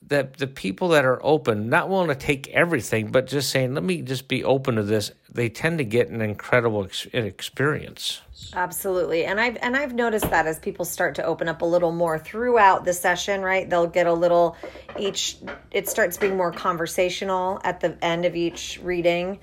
that 0.07 0.37
the 0.37 0.47
people 0.47 0.89
that 0.89 1.03
are 1.03 1.19
open, 1.23 1.69
not 1.69 1.89
willing 1.89 2.09
to 2.09 2.15
take 2.15 2.47
everything, 2.49 3.11
but 3.11 3.25
just 3.27 3.49
saying, 3.49 3.73
let 3.73 3.83
me 3.83 4.01
just 4.01 4.27
be 4.27 4.43
open 4.43 4.75
to 4.75 4.83
this, 4.83 5.11
they 5.31 5.49
tend 5.49 5.79
to 5.79 5.83
get 5.83 6.09
an 6.09 6.21
incredible 6.21 6.85
ex- 6.85 7.07
experience. 7.11 8.21
Absolutely. 8.53 9.25
And 9.25 9.39
I've 9.39 9.57
and 9.61 9.75
I've 9.75 9.93
noticed 9.93 10.29
that 10.29 10.45
as 10.45 10.59
people 10.59 10.85
start 10.85 11.15
to 11.15 11.23
open 11.23 11.47
up 11.47 11.61
a 11.61 11.65
little 11.65 11.91
more 11.91 12.19
throughout 12.19 12.85
the 12.85 12.93
session, 12.93 13.41
right? 13.41 13.69
They'll 13.69 13.87
get 13.87 14.07
a 14.07 14.13
little 14.13 14.55
each 14.99 15.37
it 15.71 15.89
starts 15.89 16.17
being 16.17 16.37
more 16.37 16.51
conversational 16.51 17.59
at 17.63 17.79
the 17.79 17.97
end 18.03 18.25
of 18.25 18.35
each 18.35 18.79
reading. 18.83 19.39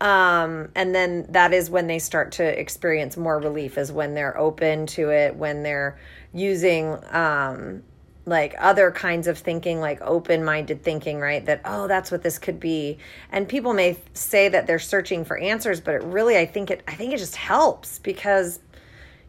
Um, 0.00 0.70
and 0.74 0.94
then 0.94 1.26
that 1.30 1.52
is 1.54 1.70
when 1.70 1.86
they 1.86 1.98
start 1.98 2.32
to 2.32 2.60
experience 2.60 3.16
more 3.16 3.38
relief 3.38 3.78
is 3.78 3.92
when 3.92 4.14
they're 4.14 4.36
open 4.36 4.86
to 4.88 5.10
it, 5.10 5.36
when 5.36 5.62
they're 5.62 5.98
using 6.32 6.98
um 7.12 7.82
like 8.26 8.54
other 8.58 8.90
kinds 8.90 9.26
of 9.26 9.38
thinking 9.38 9.80
like 9.80 10.00
open-minded 10.00 10.82
thinking 10.82 11.20
right? 11.20 11.44
That 11.44 11.60
oh 11.64 11.86
that's 11.86 12.10
what 12.10 12.22
this 12.22 12.38
could 12.38 12.58
be. 12.58 12.98
And 13.30 13.48
people 13.48 13.74
may 13.74 13.96
say 14.14 14.48
that 14.48 14.66
they're 14.66 14.78
searching 14.78 15.24
for 15.24 15.38
answers 15.38 15.80
but 15.80 15.94
it 15.94 16.02
really 16.02 16.36
i 16.36 16.46
think 16.46 16.70
it 16.70 16.82
i 16.88 16.94
think 16.94 17.12
it 17.12 17.18
just 17.18 17.36
helps 17.36 17.98
because 17.98 18.60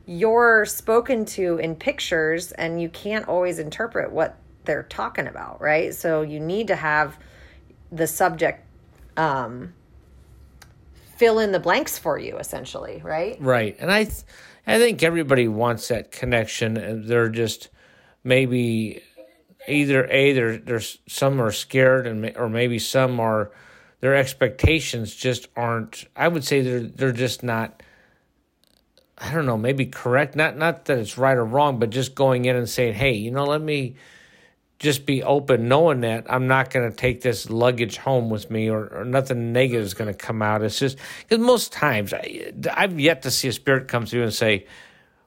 you're 0.06 0.66
spoken 0.66 1.26
to 1.26 1.58
in 1.58 1.76
pictures 1.76 2.52
and 2.54 2.82
you 2.82 2.90
can't 2.90 3.28
always 3.28 3.60
interpret 3.60 4.12
what 4.12 4.38
they're 4.64 4.84
talking 4.84 5.28
about 5.28 5.62
right? 5.62 5.94
So 5.94 6.22
you 6.22 6.40
need 6.40 6.68
to 6.68 6.76
have 6.76 7.18
the 7.92 8.08
subject 8.08 8.66
um 9.18 9.74
fill 11.16 11.40
in 11.40 11.52
the 11.52 11.60
blanks 11.60 11.98
for 11.98 12.18
you 12.20 12.38
essentially 12.38 13.02
right? 13.04 13.38
Right. 13.40 13.76
And 13.80 13.92
i 13.92 14.04
th- 14.04 14.24
i 14.68 14.78
think 14.78 15.04
everybody 15.04 15.48
wants 15.48 15.88
that 15.90 16.12
connection. 16.12 16.78
And 16.78 17.08
they're 17.08 17.30
just 17.30 17.70
maybe 18.24 19.02
either 19.68 20.08
a 20.12 20.34
there 20.34 20.58
there's 20.58 21.00
some 21.08 21.42
are 21.42 21.52
scared 21.52 22.08
and 22.08 22.36
or 22.38 22.50
maybe 22.50 22.80
some 22.80 23.20
are 23.20 23.52
their 24.02 24.16
expectations 24.16 25.16
just 25.16 25.48
aren't 25.56 26.06
I 26.16 26.28
would 26.28 26.44
say 26.44 26.62
they're 26.62 26.82
they're 26.82 27.12
just 27.12 27.44
not 27.44 27.82
I 29.18 29.34
don't 29.34 29.46
know 29.46 29.58
maybe 29.58 29.86
correct. 29.86 30.36
Not 30.36 30.58
not 30.58 30.86
that 30.86 30.98
it's 31.00 31.18
right 31.18 31.38
or 31.38 31.46
wrong 31.46 31.80
but 31.80 31.90
just 31.90 32.16
going 32.16 32.46
in 32.46 32.56
and 32.56 32.70
saying 32.70 32.96
hey 32.96 33.14
you 33.14 33.32
know 33.32 33.46
let 33.46 33.62
me 33.62 33.96
just 34.80 35.06
be 35.06 35.24
open, 35.24 35.68
knowing 35.68 36.02
that 36.02 36.26
I'm 36.30 36.48
not 36.48 36.70
going 36.70 36.90
to 36.90 36.96
take 36.96 37.22
this 37.22 37.50
luggage 37.50 37.98
home 37.98 38.30
with 38.30 38.52
me, 38.52 38.70
or, 38.70 38.88
or 38.88 39.06
nothing 39.06 39.54
negative 39.54 39.84
is 39.84 39.94
going 39.94 40.14
to 40.14 40.18
come 40.18 40.42
out. 40.42 40.62
It's 40.62 40.80
just 40.80 40.98
because 41.22 41.44
most 41.44 41.72
times 41.72 42.14
I, 42.14 42.52
I've 42.74 43.00
yet 43.00 43.22
to 43.24 43.32
see 43.32 43.48
a 43.48 43.54
spirit 43.54 43.88
come 43.88 44.06
through 44.06 44.24
and 44.24 44.34
say, 44.34 44.66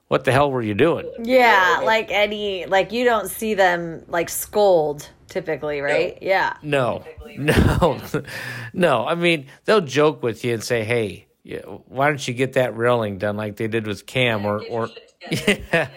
"What 0.07 0.23
the 0.23 0.31
hell 0.31 0.51
were 0.51 0.61
you 0.61 0.75
doing?" 0.75 1.09
Yeah, 1.23 1.81
like 1.83 2.11
any, 2.11 2.65
like 2.67 2.91
you 2.91 3.05
don't 3.05 3.27
see 3.27 3.55
them 3.55 4.03
like 4.07 4.29
scold 4.29 5.09
typically, 5.27 5.81
right? 5.81 6.17
Yeah. 6.21 6.53
No, 6.61 7.03
no, 7.37 8.01
no. 8.73 9.05
I 9.05 9.15
mean, 9.15 9.47
they'll 9.65 9.81
joke 9.81 10.21
with 10.21 10.45
you 10.45 10.53
and 10.53 10.63
say, 10.63 10.83
"Hey, 10.83 11.27
yeah, 11.43 11.61
why 11.61 12.07
don't 12.07 12.27
you 12.27 12.35
get 12.35 12.53
that 12.53 12.77
railing 12.77 13.17
done 13.17 13.35
like 13.35 13.55
they 13.55 13.67
did 13.67 13.87
with 13.87 14.05
Cam?" 14.05 14.45
or, 14.45 14.63
or 14.69 14.89
yeah. 15.31 15.89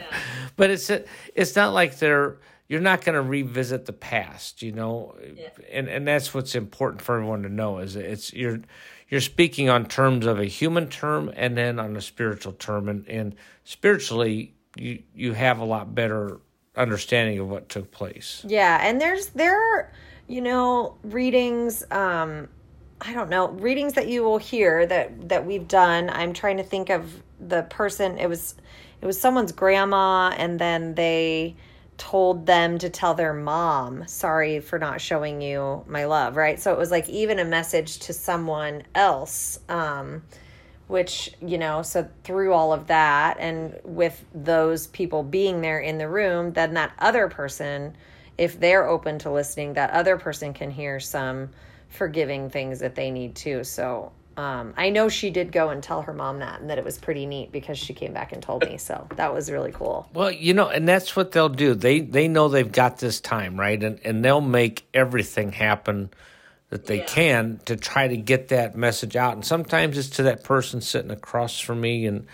But 0.56 0.70
it's 0.70 0.90
it's 1.34 1.54
not 1.54 1.74
like 1.74 1.98
they're 1.98 2.38
you're 2.72 2.80
not 2.80 3.04
going 3.04 3.14
to 3.14 3.20
revisit 3.20 3.85
the 3.85 3.92
past, 3.92 4.62
you 4.62 4.72
know, 4.72 5.14
yeah. 5.37 5.50
and 5.70 5.88
and 5.90 6.08
that's 6.08 6.32
what's 6.32 6.54
important 6.54 7.02
for 7.02 7.16
everyone 7.16 7.42
to 7.42 7.50
know 7.50 7.80
is 7.80 7.96
it's 7.96 8.32
you're 8.32 8.61
you're 9.11 9.20
speaking 9.20 9.68
on 9.68 9.85
terms 9.85 10.24
of 10.24 10.38
a 10.38 10.46
human 10.46 10.88
term 10.88 11.30
and 11.37 11.54
then 11.54 11.78
on 11.78 11.94
a 11.98 12.00
spiritual 12.00 12.54
term, 12.54 12.88
and 12.88 13.06
and 13.06 13.35
spiritually 13.64 14.54
you 14.74 15.02
you 15.14 15.35
have 15.35 15.58
a 15.58 15.64
lot 15.66 15.94
better 15.94 16.40
understanding 16.74 17.38
of 17.38 17.46
what 17.46 17.68
took 17.68 17.90
place. 17.90 18.42
Yeah, 18.48 18.78
and 18.80 18.98
there's 18.98 19.26
there 19.26 19.54
are 19.54 19.92
you 20.26 20.40
know 20.40 20.96
readings. 21.02 21.85
um 21.90 22.48
I 23.02 23.12
don't 23.12 23.28
know 23.28 23.48
readings 23.48 23.92
that 23.94 24.08
you 24.08 24.22
will 24.22 24.38
hear 24.38 24.87
that 24.87 25.28
that 25.28 25.44
we've 25.44 25.68
done. 25.68 26.08
I'm 26.08 26.32
trying 26.32 26.56
to 26.56 26.64
think 26.64 26.88
of 26.88 27.22
the 27.38 27.64
person. 27.64 28.16
It 28.16 28.30
was 28.30 28.54
it 29.02 29.04
was 29.04 29.20
someone's 29.20 29.52
grandma, 29.52 30.30
and 30.38 30.58
then 30.58 30.94
they 30.94 31.54
told 31.98 32.46
them 32.46 32.78
to 32.78 32.90
tell 32.90 33.14
their 33.14 33.35
mom, 33.35 34.07
sorry 34.07 34.61
for 34.61 34.78
not 34.78 35.00
showing 35.00 35.40
you 35.40 35.85
my 35.87 36.05
love, 36.05 36.37
right? 36.37 36.61
So 36.61 36.72
it 36.72 36.78
was 36.78 36.90
like 36.90 37.09
even 37.09 37.38
a 37.38 37.44
message 37.44 37.98
to 38.00 38.12
someone 38.12 38.83
else. 38.94 39.61
Um, 39.68 40.22
which, 40.92 41.33
you 41.40 41.57
know, 41.57 41.81
so 41.81 42.07
through 42.22 42.52
all 42.52 42.70
of 42.70 42.88
that 42.88 43.38
and 43.40 43.81
with 43.83 44.26
those 44.35 44.88
people 44.88 45.22
being 45.22 45.62
there 45.62 45.81
in 45.81 45.96
the 45.96 46.07
room, 46.07 46.52
then 46.52 46.74
that 46.74 46.92
other 46.98 47.28
person, 47.28 47.96
if 48.37 48.61
they're 48.61 48.87
open 48.87 49.18
to 49.18 49.31
listening, 49.31 49.72
that 49.72 49.90
other 49.90 50.18
person 50.18 50.52
can 50.52 50.70
hear 50.70 51.00
some 51.00 51.48
forgiving 51.88 52.50
things 52.50 52.81
that 52.81 52.94
they 52.94 53.11
need 53.11 53.35
too. 53.35 53.64
So 53.64 54.12
um, 54.36 54.74
I 54.76 54.90
know 54.90 55.08
she 55.08 55.30
did 55.30 55.52
go 55.52 55.68
and 55.68 55.82
tell 55.82 56.02
her 56.02 56.12
mom 56.12 56.38
that, 56.40 56.60
and 56.60 56.70
that 56.70 56.78
it 56.78 56.84
was 56.84 56.98
pretty 56.98 57.26
neat 57.26 57.52
because 57.52 57.78
she 57.78 57.94
came 57.94 58.12
back 58.12 58.32
and 58.32 58.42
told 58.42 58.64
me. 58.64 58.78
So 58.78 59.06
that 59.16 59.32
was 59.32 59.50
really 59.50 59.72
cool. 59.72 60.08
Well, 60.12 60.30
you 60.30 60.54
know, 60.54 60.68
and 60.68 60.88
that's 60.88 61.14
what 61.14 61.32
they'll 61.32 61.48
do. 61.48 61.74
They 61.74 62.00
they 62.00 62.28
know 62.28 62.48
they've 62.48 62.70
got 62.70 62.98
this 62.98 63.20
time, 63.20 63.58
right? 63.58 63.82
And 63.82 64.00
and 64.04 64.24
they'll 64.24 64.40
make 64.40 64.86
everything 64.94 65.52
happen 65.52 66.10
that 66.70 66.86
they 66.86 66.98
yeah. 66.98 67.06
can 67.06 67.60
to 67.66 67.76
try 67.76 68.08
to 68.08 68.16
get 68.16 68.48
that 68.48 68.74
message 68.74 69.14
out. 69.14 69.34
And 69.34 69.44
sometimes 69.44 69.98
it's 69.98 70.08
to 70.10 70.22
that 70.22 70.42
person 70.42 70.80
sitting 70.80 71.10
across 71.10 71.60
from 71.60 71.80
me, 71.80 72.06
and 72.06 72.26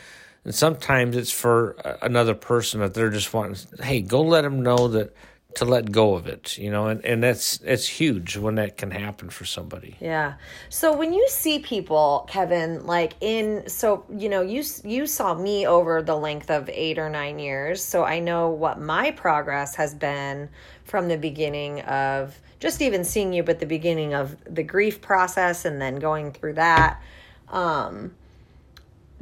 and 0.44 0.54
sometimes 0.54 1.16
it's 1.16 1.32
for 1.32 1.72
another 2.00 2.34
person 2.34 2.80
that 2.80 2.94
they're 2.94 3.10
just 3.10 3.34
wanting. 3.34 3.56
Hey, 3.82 4.00
go 4.00 4.22
let 4.22 4.42
them 4.42 4.62
know 4.62 4.88
that 4.88 5.14
to 5.54 5.64
let 5.64 5.90
go 5.90 6.14
of 6.14 6.26
it 6.26 6.58
you 6.58 6.70
know 6.70 6.88
and, 6.88 7.02
and 7.04 7.22
that's 7.22 7.58
it's 7.64 7.88
huge 7.88 8.36
when 8.36 8.56
that 8.56 8.76
can 8.76 8.90
happen 8.90 9.30
for 9.30 9.44
somebody. 9.44 9.96
Yeah. 9.98 10.34
So 10.68 10.94
when 10.94 11.12
you 11.12 11.26
see 11.28 11.58
people 11.58 12.26
kevin 12.28 12.86
like 12.86 13.14
in 13.20 13.66
so 13.68 14.04
you 14.14 14.28
know 14.28 14.42
you 14.42 14.62
you 14.84 15.06
saw 15.06 15.34
me 15.34 15.66
over 15.66 16.02
the 16.02 16.16
length 16.16 16.50
of 16.50 16.68
eight 16.68 16.98
or 16.98 17.08
nine 17.08 17.38
years. 17.38 17.82
So 17.82 18.04
i 18.04 18.18
know 18.18 18.50
what 18.50 18.80
my 18.80 19.10
progress 19.10 19.74
has 19.76 19.94
been 19.94 20.50
from 20.84 21.08
the 21.08 21.16
beginning 21.16 21.80
of 21.82 22.38
just 22.60 22.82
even 22.82 23.02
seeing 23.02 23.32
you 23.32 23.42
but 23.42 23.58
the 23.58 23.66
beginning 23.66 24.12
of 24.14 24.36
the 24.44 24.62
grief 24.62 25.00
process 25.00 25.64
and 25.64 25.80
then 25.80 25.96
going 25.96 26.32
through 26.32 26.54
that. 26.54 27.02
Um 27.48 28.12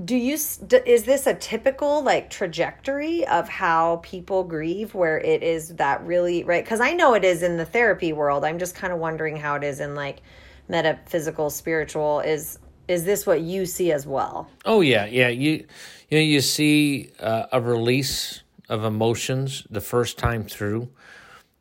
do 0.04 0.14
you 0.14 0.34
is 0.34 1.04
this 1.04 1.26
a 1.26 1.34
typical 1.34 2.02
like 2.02 2.28
trajectory 2.28 3.26
of 3.26 3.48
how 3.48 3.96
people 4.02 4.44
grieve 4.44 4.94
where 4.94 5.18
it 5.18 5.42
is 5.42 5.74
that 5.76 6.04
really 6.04 6.44
right? 6.44 6.64
Because 6.64 6.80
i 6.80 6.92
know 6.92 7.14
it 7.14 7.24
is 7.24 7.42
in 7.42 7.56
the 7.56 7.64
therapy 7.64 8.12
world. 8.12 8.44
I'm 8.44 8.58
just 8.58 8.74
kind 8.74 8.92
of 8.92 8.98
wondering 8.98 9.36
how 9.36 9.54
it 9.54 9.64
is 9.64 9.80
in 9.80 9.94
like 9.94 10.20
metaphysical 10.68 11.48
spiritual. 11.48 12.20
Is 12.20 12.58
is 12.88 13.04
this 13.04 13.26
what 13.26 13.40
you 13.40 13.64
see 13.64 13.90
as 13.90 14.06
well? 14.06 14.50
Oh 14.66 14.82
yeah 14.82 15.06
yeah. 15.06 15.28
You 15.28 15.66
you 16.10 16.18
know 16.18 16.24
you 16.24 16.40
see 16.42 17.10
uh, 17.18 17.46
a 17.52 17.60
release 17.60 18.42
of 18.68 18.84
emotions 18.84 19.66
the 19.70 19.80
first 19.80 20.18
time 20.18 20.44
through 20.44 20.88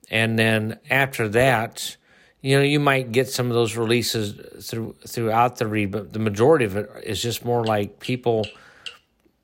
and 0.10 0.38
then 0.38 0.80
after 0.90 1.30
that 1.30 1.98
you 2.46 2.56
know 2.56 2.64
you 2.64 2.80
might 2.80 3.12
get 3.12 3.28
some 3.28 3.48
of 3.48 3.54
those 3.54 3.76
releases 3.76 4.68
through 4.70 4.96
throughout 5.08 5.58
the 5.58 5.66
read 5.66 5.90
but 5.90 6.14
the 6.14 6.20
majority 6.20 6.64
of 6.64 6.78
it 6.78 6.88
is 7.04 7.20
just 7.20 7.44
more 7.44 7.66
like 7.66 8.00
people 8.00 8.46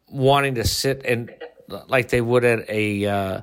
wanting 0.08 0.54
to 0.54 0.64
sit 0.64 1.04
and 1.04 1.34
like 1.88 2.10
they 2.10 2.22
would 2.22 2.46
at 2.46 2.70
a 2.70 3.06
uh, 3.08 3.42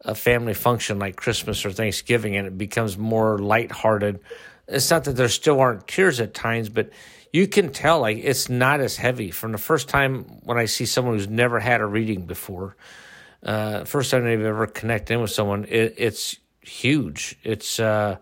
a 0.00 0.14
family 0.16 0.54
function 0.54 0.98
like 0.98 1.14
Christmas 1.14 1.64
or 1.64 1.70
Thanksgiving 1.70 2.36
and 2.36 2.46
it 2.48 2.58
becomes 2.58 2.98
more 2.98 3.38
lighthearted. 3.38 4.18
It's 4.66 4.90
not 4.90 5.04
that 5.04 5.12
there 5.12 5.28
still 5.28 5.60
aren't 5.60 5.86
tears 5.86 6.18
at 6.20 6.34
times 6.34 6.68
but 6.68 6.90
you 7.32 7.46
can 7.46 7.70
tell 7.72 8.00
like 8.00 8.18
it's 8.18 8.48
not 8.48 8.80
as 8.80 8.96
heavy. 8.96 9.30
From 9.30 9.52
the 9.52 9.58
first 9.58 9.88
time 9.88 10.24
when 10.42 10.58
I 10.58 10.64
see 10.64 10.86
someone 10.86 11.14
who's 11.14 11.28
never 11.28 11.60
had 11.60 11.80
a 11.80 11.86
reading 11.86 12.26
before 12.26 12.74
uh, 13.44 13.84
first 13.84 14.10
time 14.10 14.24
they've 14.24 14.40
ever 14.40 14.66
connected 14.66 15.14
in 15.14 15.20
with 15.20 15.30
someone 15.30 15.66
it, 15.68 15.94
it's 15.98 16.36
huge. 16.62 17.36
It's 17.44 17.78
uh, 17.78 18.16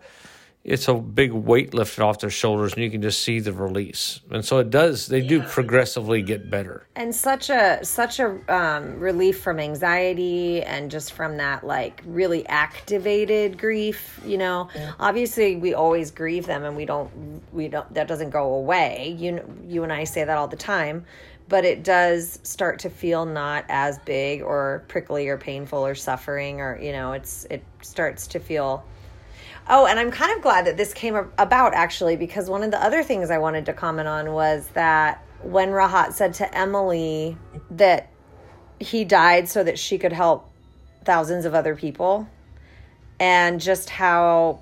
it's 0.67 0.89
a 0.89 0.93
big 0.93 1.31
weight 1.31 1.73
lifted 1.73 2.03
off 2.03 2.19
their 2.19 2.29
shoulders 2.29 2.73
and 2.73 2.83
you 2.83 2.91
can 2.91 3.01
just 3.01 3.21
see 3.21 3.39
the 3.39 3.53
release. 3.53 4.19
And 4.29 4.43
so 4.43 4.59
it 4.59 4.69
does 4.69 5.07
they 5.07 5.21
do 5.21 5.41
progressively 5.41 6.21
get 6.21 6.49
better. 6.51 6.85
And 6.95 7.15
such 7.15 7.49
a 7.49 7.79
such 7.83 8.19
a 8.19 8.37
um, 8.53 8.99
relief 8.99 9.39
from 9.39 9.59
anxiety 9.61 10.61
and 10.61 10.91
just 10.91 11.13
from 11.13 11.37
that 11.37 11.65
like 11.65 12.03
really 12.05 12.45
activated 12.47 13.57
grief 13.57 14.19
you 14.25 14.37
know? 14.37 14.69
Yeah. 14.75 14.91
obviously 14.99 15.55
we 15.55 15.73
always 15.73 16.11
grieve 16.11 16.45
them 16.45 16.65
and 16.65 16.75
we 16.75 16.85
don't 16.85 17.41
we 17.53 17.69
don't 17.69 17.91
that 17.93 18.09
doesn't 18.09 18.31
go 18.31 18.53
away. 18.55 19.15
You 19.17 19.41
you 19.65 19.83
and 19.83 19.93
i 19.93 20.03
say 20.03 20.25
that 20.25 20.37
all 20.37 20.49
the 20.49 20.57
time. 20.57 21.05
But 21.49 21.63
it 21.63 21.81
does 21.81 22.39
start 22.43 22.79
to 22.79 22.89
feel 22.89 23.25
not 23.25 23.63
as 23.69 23.99
big 23.99 24.41
or 24.41 24.83
prickly 24.89 25.29
or 25.29 25.37
painful 25.37 25.85
or 25.85 25.95
suffering 25.95 26.59
or 26.59 26.77
you 26.77 26.91
know 26.91 27.13
it's 27.13 27.45
it 27.45 27.63
starts 27.81 28.27
to 28.27 28.39
feel 28.41 28.83
Oh, 29.69 29.85
and 29.85 29.99
I'm 29.99 30.11
kind 30.11 30.35
of 30.35 30.41
glad 30.41 30.65
that 30.65 30.77
this 30.77 30.93
came 30.93 31.15
about 31.15 31.73
actually 31.73 32.15
because 32.15 32.49
one 32.49 32.63
of 32.63 32.71
the 32.71 32.81
other 32.81 33.03
things 33.03 33.29
I 33.29 33.37
wanted 33.37 33.65
to 33.65 33.73
comment 33.73 34.07
on 34.07 34.31
was 34.31 34.67
that 34.69 35.23
when 35.43 35.69
Rahat 35.69 36.13
said 36.13 36.33
to 36.35 36.57
Emily 36.57 37.37
that 37.71 38.09
he 38.79 39.03
died 39.03 39.49
so 39.49 39.63
that 39.63 39.77
she 39.77 39.97
could 39.97 40.13
help 40.13 40.49
thousands 41.03 41.45
of 41.45 41.53
other 41.53 41.75
people, 41.75 42.27
and 43.19 43.59
just 43.59 43.89
how 43.89 44.59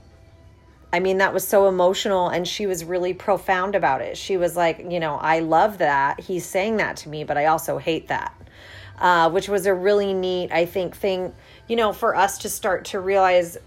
I 0.94 1.02
mean, 1.02 1.18
that 1.18 1.34
was 1.34 1.46
so 1.46 1.68
emotional, 1.68 2.30
and 2.30 2.48
she 2.48 2.68
was 2.68 2.86
really 2.86 3.14
profound 3.14 3.76
about 3.76 4.02
it. 4.02 4.16
She 4.16 4.38
was 4.38 4.56
like, 4.56 4.80
you 4.90 5.02
know, 5.02 5.16
I 5.16 5.40
love 5.40 5.80
that. 5.80 6.22
He's 6.22 6.46
saying 6.46 6.78
that 6.78 6.96
to 6.98 7.10
me, 7.10 7.26
but 7.26 7.38
I 7.38 7.48
also 7.48 7.78
hate 7.78 8.08
that. 8.08 8.34
Uh, 8.98 9.30
which 9.30 9.50
was 9.50 9.66
a 9.66 9.74
really 9.74 10.14
neat, 10.14 10.54
I 10.54 10.66
think, 10.66 10.96
thing, 10.96 11.34
you 11.68 11.76
know, 11.76 11.92
for 11.92 12.16
us 12.16 12.38
to 12.40 12.50
start 12.50 12.86
to 12.86 13.02
realize 13.02 13.58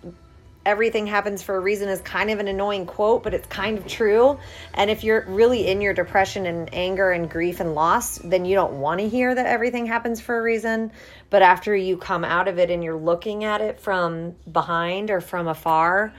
everything 0.68 1.06
happens 1.06 1.42
for 1.42 1.56
a 1.56 1.60
reason 1.60 1.88
is 1.88 1.98
kind 2.02 2.30
of 2.30 2.40
an 2.40 2.46
annoying 2.46 2.84
quote, 2.84 3.22
but 3.22 3.32
it's 3.32 3.46
kind 3.46 3.78
of 3.78 3.86
true. 3.86 4.38
And 4.74 4.90
if 4.90 5.02
you're 5.02 5.24
really 5.26 5.66
in 5.66 5.80
your 5.80 5.94
depression 5.94 6.44
and 6.44 6.68
anger 6.74 7.10
and 7.10 7.30
grief 7.30 7.60
and 7.60 7.74
loss, 7.74 8.18
then 8.18 8.44
you 8.44 8.54
don't 8.54 8.74
want 8.74 9.00
to 9.00 9.08
hear 9.08 9.34
that 9.34 9.46
everything 9.46 9.86
happens 9.86 10.20
for 10.20 10.38
a 10.38 10.42
reason. 10.42 10.92
But 11.30 11.40
after 11.40 11.74
you 11.74 11.96
come 11.96 12.22
out 12.22 12.48
of 12.48 12.58
it 12.58 12.70
and 12.70 12.84
you're 12.84 12.98
looking 12.98 13.44
at 13.44 13.62
it 13.62 13.80
from 13.80 14.34
behind 14.52 15.10
or 15.10 15.22
from 15.22 15.48
afar, 15.48 16.12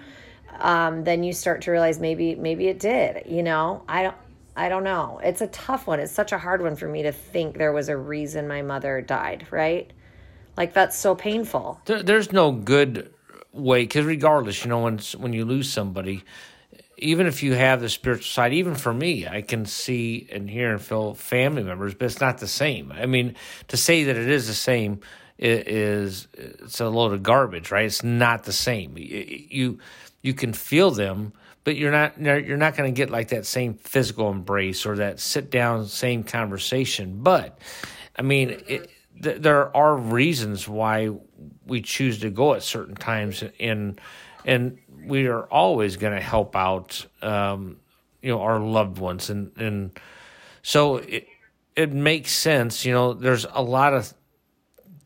um, 0.60 1.04
then 1.04 1.24
you 1.24 1.32
start 1.32 1.62
to 1.62 1.72
realize 1.72 2.00
maybe 2.00 2.34
maybe 2.34 2.68
it 2.68 2.80
did. 2.80 3.28
You 3.28 3.44
know, 3.44 3.84
I 3.88 4.02
don't. 4.04 4.16
I 4.56 4.68
don't 4.68 4.84
know. 4.84 5.22
It's 5.24 5.40
a 5.40 5.48
tough 5.48 5.88
one. 5.88 6.02
It's 6.02 6.12
such 6.12 6.34
a 6.34 6.38
hard 6.38 6.62
one 6.62 6.76
for 6.76 6.88
me 6.88 7.04
to 7.04 7.14
think 7.14 7.58
there 7.58 7.72
was 7.72 7.88
a 7.88 7.96
reason 7.96 8.48
my 8.48 8.62
mother 8.62 9.00
died, 9.00 9.48
right? 9.52 9.90
Like 10.58 10.74
that's 10.74 10.98
so 10.98 11.16
painful. 11.16 11.80
There, 11.86 12.04
there's 12.04 12.34
no 12.34 12.52
good 12.52 13.14
way 13.52 13.84
because 13.84 14.06
regardless 14.06 14.64
you 14.64 14.70
know 14.70 14.84
when 14.84 15.00
when 15.18 15.34
you 15.34 15.46
lose 15.46 15.72
somebody 15.72 16.24
even 16.98 17.28
if 17.28 17.42
you 17.42 17.54
have 17.54 17.80
the 17.82 17.90
spiritual 17.90 18.26
side 18.26 18.54
even 18.54 18.76
for 18.76 18.94
me 18.94 19.28
i 19.28 19.42
can 19.42 19.66
see 19.66 20.28
and 20.32 20.50
hear 20.50 20.72
and 20.72 20.82
feel 20.82 21.14
family 21.14 21.64
members 21.64 21.94
but 21.94 22.06
it's 22.06 22.22
not 22.22 22.38
the 22.38 22.48
same. 22.48 22.92
I 22.92 23.06
mean 23.06 23.36
to 23.70 23.78
say 23.78 24.04
that 24.04 24.16
it 24.16 24.30
is 24.30 24.48
the 24.48 24.54
same 24.54 25.00
is 25.38 26.28
it's 26.34 26.82
a 26.82 26.90
load 26.90 27.14
of 27.14 27.24
garbage 27.24 27.72
right? 27.72 27.86
It's 27.86 28.04
not 28.04 28.44
the 28.44 28.54
same. 28.54 28.96
You 28.98 29.80
you 30.22 30.34
can 30.34 30.54
feel 30.54 30.92
them 30.92 31.34
but 31.64 31.76
you're 31.76 31.92
not 31.92 32.20
you're 32.20 32.58
not 32.58 32.76
going 32.76 32.94
to 32.94 32.98
get 32.98 33.10
like 33.10 33.30
that 33.30 33.46
same 33.46 33.74
physical 33.76 34.30
embrace 34.30 34.86
or 34.86 34.98
that 34.98 35.20
sit 35.20 35.50
down 35.50 35.88
same 35.88 36.24
conversation. 36.24 37.20
But 37.24 37.60
i 38.16 38.22
mean 38.22 38.62
it, 38.68 38.90
th- 39.22 39.42
there 39.42 39.76
are 39.76 39.96
reasons 39.96 40.68
why 40.68 41.10
we 41.66 41.82
choose 41.82 42.20
to 42.20 42.30
go 42.30 42.54
at 42.54 42.64
certain 42.64 42.96
times, 42.96 43.44
and 43.60 44.00
and 44.46 44.78
we 45.06 45.28
are 45.28 45.44
always 45.44 45.98
going 45.98 46.14
to 46.14 46.22
help 46.22 46.56
out, 46.56 47.06
um, 47.22 47.78
you 48.22 48.30
know, 48.30 48.42
our 48.42 48.60
loved 48.60 48.98
ones, 48.98 49.30
and 49.30 49.52
and 49.58 50.00
so 50.62 50.98
it 50.98 51.28
it 51.76 51.92
makes 51.92 52.32
sense. 52.32 52.86
You 52.86 52.94
know, 52.94 53.14
there's 53.14 53.46
a 53.46 53.62
lot 53.62 53.94
of 53.94 54.14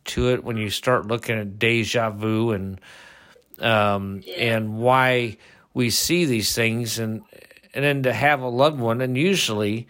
to 0.05 0.29
it 0.29 0.43
when 0.43 0.57
you 0.57 0.69
start 0.69 1.07
looking 1.07 1.39
at 1.39 1.59
deja 1.59 2.09
vu 2.09 2.51
and 2.51 2.81
um, 3.59 4.21
yeah. 4.25 4.55
and 4.55 4.77
why 4.77 5.37
we 5.73 5.89
see 5.89 6.25
these 6.25 6.53
things, 6.53 6.99
and 6.99 7.23
and 7.73 7.83
then 7.83 8.03
to 8.03 8.13
have 8.13 8.41
a 8.41 8.47
loved 8.47 8.79
one, 8.79 9.01
and 9.01 9.17
usually 9.17 9.87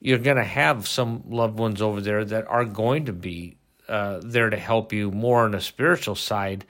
you're 0.00 0.18
going 0.18 0.36
to 0.36 0.44
have 0.44 0.86
some 0.86 1.22
loved 1.28 1.58
ones 1.58 1.80
over 1.80 2.00
there 2.00 2.24
that 2.24 2.46
are 2.46 2.64
going 2.64 3.06
to 3.06 3.12
be 3.12 3.55
uh, 3.88 4.20
there 4.22 4.50
to 4.50 4.56
help 4.56 4.92
you 4.92 5.10
more 5.10 5.44
on 5.44 5.52
the 5.52 5.60
spiritual 5.60 6.14
side 6.14 6.64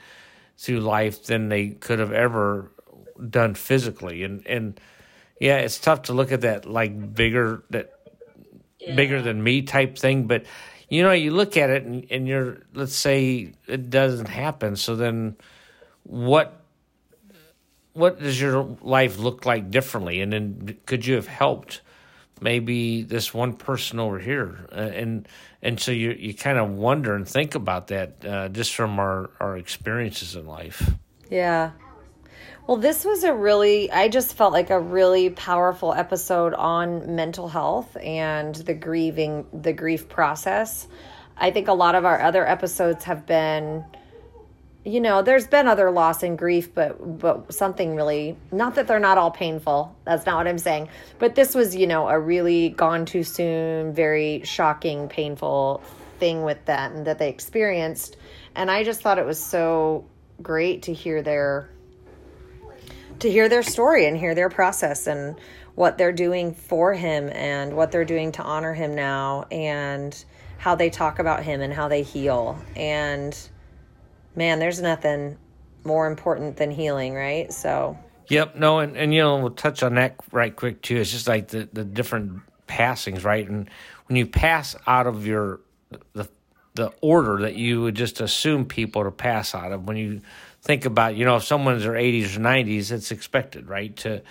through 0.59 0.81
life 0.81 1.25
than 1.25 1.49
they 1.49 1.69
could 1.69 1.99
have 1.99 2.13
ever 2.13 2.71
done 3.31 3.55
physically. 3.55 4.23
And 4.23 4.47
and 4.47 4.81
yeah 5.41 5.59
it's 5.59 5.79
tough 5.79 6.03
to 6.03 6.13
look 6.13 6.33
at 6.33 6.43
that 6.43 6.67
like 6.67 7.15
bigger 7.15 7.63
that 7.71 7.93
yeah. 8.81 8.95
bigger 8.95 9.23
than 9.23 9.43
me 9.43 9.63
type 9.63 9.99
thing. 9.99 10.27
But 10.27 10.45
you 10.89 11.03
know 11.03 11.13
you 11.13 11.31
look 11.33 11.57
at 11.57 11.71
it 11.71 11.85
and, 11.85 12.07
and 12.11 12.29
you're 12.29 12.63
let's 12.75 12.97
say 12.97 13.53
it 13.67 13.91
doesn't 13.91 14.29
happen. 14.29 14.77
So 14.77 14.97
then 14.97 15.37
what 16.03 16.63
what 17.93 18.21
does 18.21 18.39
your 18.39 18.77
life 18.83 19.19
look 19.19 19.47
like 19.47 19.71
differently? 19.71 20.21
And 20.21 20.33
then 20.33 20.77
could 20.85 21.07
you 21.07 21.15
have 21.15 21.27
helped 21.27 21.81
maybe 22.41 23.03
this 23.03 23.33
one 23.33 23.55
person 23.55 23.99
over 23.99 24.19
here. 24.19 24.69
Uh, 24.71 24.75
and 24.75 25.29
and 25.63 25.81
so 25.81 25.93
you 25.93 26.13
you 26.13 26.35
kind 26.35 26.59
of 26.59 26.71
wonder 26.71 27.15
and 27.15 27.29
think 27.29 27.55
about 27.55 27.89
that 27.89 28.25
uh, 28.25 28.49
just 28.49 28.75
from 28.75 28.99
our 28.99 29.31
our 29.41 29.57
experiences 29.57 30.37
in 30.37 30.47
life. 30.47 30.91
Yeah. 31.31 31.73
Well 32.67 32.77
this 32.77 33.05
was 33.05 33.23
a 33.23 33.33
really 33.33 33.93
i 33.93 34.09
just 34.09 34.35
felt 34.35 34.53
like 34.53 34.71
a 34.71 34.81
really 34.81 35.31
powerful 35.31 35.93
episode 35.93 36.53
on 36.55 37.15
mental 37.15 37.49
health 37.49 37.97
and 37.97 38.55
the 38.55 38.75
grieving 38.75 39.47
the 39.53 39.73
grief 39.73 40.09
process. 40.09 40.89
I 41.37 41.51
think 41.51 41.69
a 41.69 41.75
lot 41.75 41.95
of 41.95 42.05
our 42.05 42.21
other 42.21 42.47
episodes 42.47 43.05
have 43.05 43.27
been 43.27 43.85
you 44.87 45.01
know 45.01 45.21
there's 45.21 45.49
been 45.49 45.67
other 45.67 45.91
loss 45.91 46.23
and 46.23 46.39
grief 46.39 46.73
but 46.73 47.19
but 47.19 47.53
something 47.53 47.97
really 47.97 48.37
not 48.53 48.77
that 48.77 48.87
they're 48.87 49.01
not 49.01 49.19
all 49.19 49.33
painful 49.33 49.95
that's 50.05 50.25
not 50.25 50.37
what 50.37 50.47
i'm 50.47 50.59
saying 50.59 50.89
but 51.19 51.35
this 51.35 51.55
was 51.55 51.75
you 51.75 51.87
know 51.87 52.09
a 52.09 52.19
really 52.19 52.69
gone 52.71 53.05
too 53.05 53.25
soon 53.25 53.93
very 53.93 54.41
shocking 54.45 55.09
painful 55.09 55.83
thing 56.19 56.45
with 56.45 56.65
them 56.67 57.03
that 57.05 57.19
they 57.19 57.29
experienced 57.29 58.17
and 58.55 58.71
i 58.71 58.85
just 58.85 59.01
thought 59.01 59.19
it 59.19 59.27
was 59.27 59.43
so 59.43 60.05
great 60.41 60.83
to 60.83 60.93
hear 60.93 61.21
their 61.21 61.69
to 63.19 63.29
hear 63.29 63.49
their 63.49 63.63
story 63.63 64.07
and 64.07 64.17
hear 64.17 64.35
their 64.35 64.49
process 64.49 65.09
and 65.09 65.37
what 65.75 65.99
they're 65.99 66.13
doing 66.13 66.55
for 66.55 66.95
him 66.95 67.29
and 67.33 67.75
what 67.75 67.91
they're 67.91 68.05
doing 68.05 68.31
to 68.31 68.43
honor 68.43 68.73
him 68.73 68.95
now 68.95 69.45
and 69.51 70.25
how 70.59 70.75
they 70.75 70.89
talk 70.89 71.19
about 71.19 71.43
him 71.43 71.61
and 71.61 71.73
how 71.73 71.89
they 71.89 72.03
heal 72.03 72.59
and 72.77 73.51
man, 74.37 74.59
there's 74.59 74.81
nothing 74.81 75.37
more 75.85 76.07
important 76.07 76.57
than 76.57 76.71
healing, 76.71 77.15
right? 77.15 77.53
So. 77.53 77.99
Yep. 78.29 78.57
No, 78.57 78.81
and, 78.81 78.97
and 78.97 79.15
you 79.15 79.21
know 79.21 79.37
we'll 79.39 79.51
touch 79.51 79.83
on 79.83 79.95
that 79.95 80.17
right 80.33 80.55
quick 80.55 80.83
too. 80.83 80.97
It's 80.97 81.13
just 81.13 81.29
like 81.29 81.49
the 81.49 81.69
the 81.73 81.85
different 81.85 82.41
passings, 82.67 83.25
right? 83.25 83.49
And 83.49 83.71
when 84.07 84.17
you 84.17 84.27
pass 84.27 84.75
out 84.87 85.07
of 85.07 85.27
your 85.27 85.61
the 86.13 86.29
the 86.75 86.93
order 87.01 87.41
that 87.43 87.55
you 87.55 87.83
would 87.83 87.95
just 87.95 88.21
assume 88.21 88.67
people 88.67 89.05
to 89.05 89.11
pass 89.11 89.55
out 89.55 89.73
of, 89.73 89.87
when 89.89 89.97
you 89.97 90.21
think 90.61 90.85
about, 90.85 91.17
you 91.17 91.25
know, 91.25 91.37
if 91.37 91.45
someone's 91.45 91.85
their 91.85 91.93
80s 91.93 92.37
or 92.37 92.41
90s, 92.41 92.93
it's 92.93 93.11
expected, 93.11 93.69
right? 93.69 93.97
To 93.99 94.23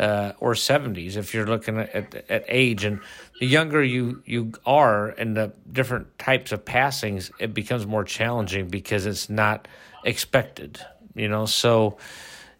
uh, 0.00 0.32
or 0.40 0.54
70s 0.54 1.16
if 1.16 1.34
you're 1.34 1.46
looking 1.46 1.78
at, 1.78 1.94
at, 1.94 2.30
at 2.30 2.44
age 2.48 2.84
and 2.84 3.00
the 3.42 3.48
younger 3.48 3.82
you 3.82 4.22
you 4.24 4.52
are 4.64 5.08
and 5.08 5.36
the 5.36 5.52
different 5.72 6.16
types 6.16 6.52
of 6.52 6.64
passings 6.64 7.32
it 7.40 7.52
becomes 7.52 7.84
more 7.84 8.04
challenging 8.04 8.68
because 8.68 9.04
it's 9.04 9.28
not 9.28 9.66
expected 10.04 10.78
you 11.16 11.28
know? 11.28 11.44
So 11.46 11.96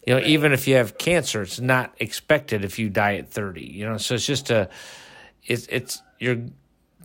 you 0.05 0.13
know 0.13 0.19
even 0.25 0.51
if 0.51 0.67
you 0.67 0.75
have 0.75 0.97
cancer 0.97 1.41
it's 1.41 1.61
not 1.61 1.95
expected 2.01 2.65
if 2.65 2.79
you 2.79 2.89
die 2.89 3.15
at 3.15 3.29
30 3.31 3.63
you 3.63 3.85
know? 3.85 3.95
So 3.95 4.15
it's 4.15 4.25
just 4.25 4.49
a 4.49 4.67
it's 5.45 5.67
it's 5.67 6.01
you're 6.19 6.41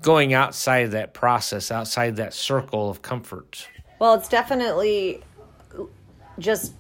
going 0.03 0.35
outside 0.35 0.87
of 0.87 0.91
that 0.91 1.15
process 1.15 1.71
outside 1.71 2.17
that 2.17 2.35
circle 2.35 2.91
of 2.91 3.01
comfort. 3.01 3.69
Well 4.01 4.15
it's 4.15 4.29
definitely 4.29 5.23
just 6.41 6.73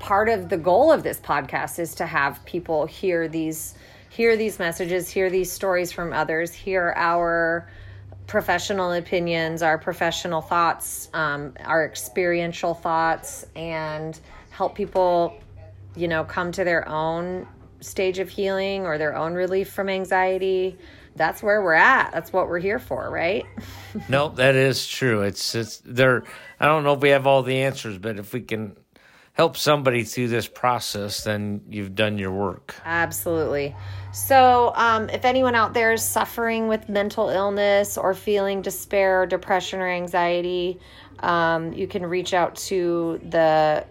part 0.00 0.28
of 0.28 0.48
the 0.48 0.56
goal 0.56 0.90
of 0.90 1.04
this 1.04 1.20
podcast 1.20 1.78
is 1.78 1.94
to 1.94 2.06
have 2.06 2.44
people 2.44 2.86
hear 2.86 3.28
these 3.28 3.76
hear 4.10 4.36
these 4.36 4.58
messages, 4.58 5.08
hear 5.08 5.30
these 5.30 5.50
stories 5.50 5.92
from 5.92 6.12
others, 6.12 6.52
hear 6.52 6.92
our 6.96 7.70
professional 8.26 8.92
opinions, 8.92 9.62
our 9.62 9.78
professional 9.78 10.40
thoughts, 10.40 11.08
um, 11.14 11.54
our 11.64 11.86
experiential 11.86 12.74
thoughts, 12.74 13.46
and 13.54 14.18
help 14.50 14.74
people, 14.74 15.38
you 15.96 16.08
know, 16.08 16.24
come 16.24 16.52
to 16.52 16.64
their 16.64 16.86
own 16.88 17.46
stage 17.80 18.18
of 18.18 18.28
healing 18.28 18.84
or 18.84 18.98
their 18.98 19.16
own 19.16 19.32
relief 19.32 19.70
from 19.72 19.88
anxiety. 19.88 20.76
That's 21.14 21.42
where 21.42 21.62
we're 21.62 21.74
at. 21.74 22.12
That's 22.12 22.32
what 22.32 22.48
we're 22.48 22.58
here 22.58 22.78
for, 22.78 23.10
right? 23.10 23.46
no, 24.08 24.28
that 24.30 24.56
is 24.56 24.86
true. 24.86 25.22
It's 25.22 25.54
it's 25.54 25.78
there. 25.84 26.24
I 26.58 26.66
don't 26.66 26.82
know 26.82 26.94
if 26.94 27.00
we 27.00 27.10
have 27.10 27.26
all 27.26 27.42
the 27.42 27.62
answers, 27.62 27.96
but 27.98 28.18
if 28.18 28.32
we 28.32 28.40
can 28.42 28.76
help 29.40 29.56
somebody 29.56 30.04
through 30.04 30.28
this 30.28 30.46
process, 30.46 31.24
then 31.24 31.62
you've 31.70 31.94
done 31.94 32.18
your 32.18 32.30
work. 32.30 32.74
Absolutely. 32.84 33.74
So, 34.12 34.70
um, 34.74 35.08
if 35.08 35.24
anyone 35.24 35.54
out 35.54 35.72
there 35.72 35.94
is 35.94 36.02
suffering 36.02 36.68
with 36.68 36.90
mental 36.90 37.30
illness 37.30 37.96
or 37.96 38.12
feeling 38.12 38.60
despair, 38.60 39.22
or 39.22 39.26
depression, 39.26 39.80
or 39.80 39.88
anxiety, 39.88 40.78
um, 41.20 41.72
you 41.72 41.86
can 41.86 42.04
reach 42.04 42.34
out 42.34 42.54
to 42.68 43.18
the 43.30 43.86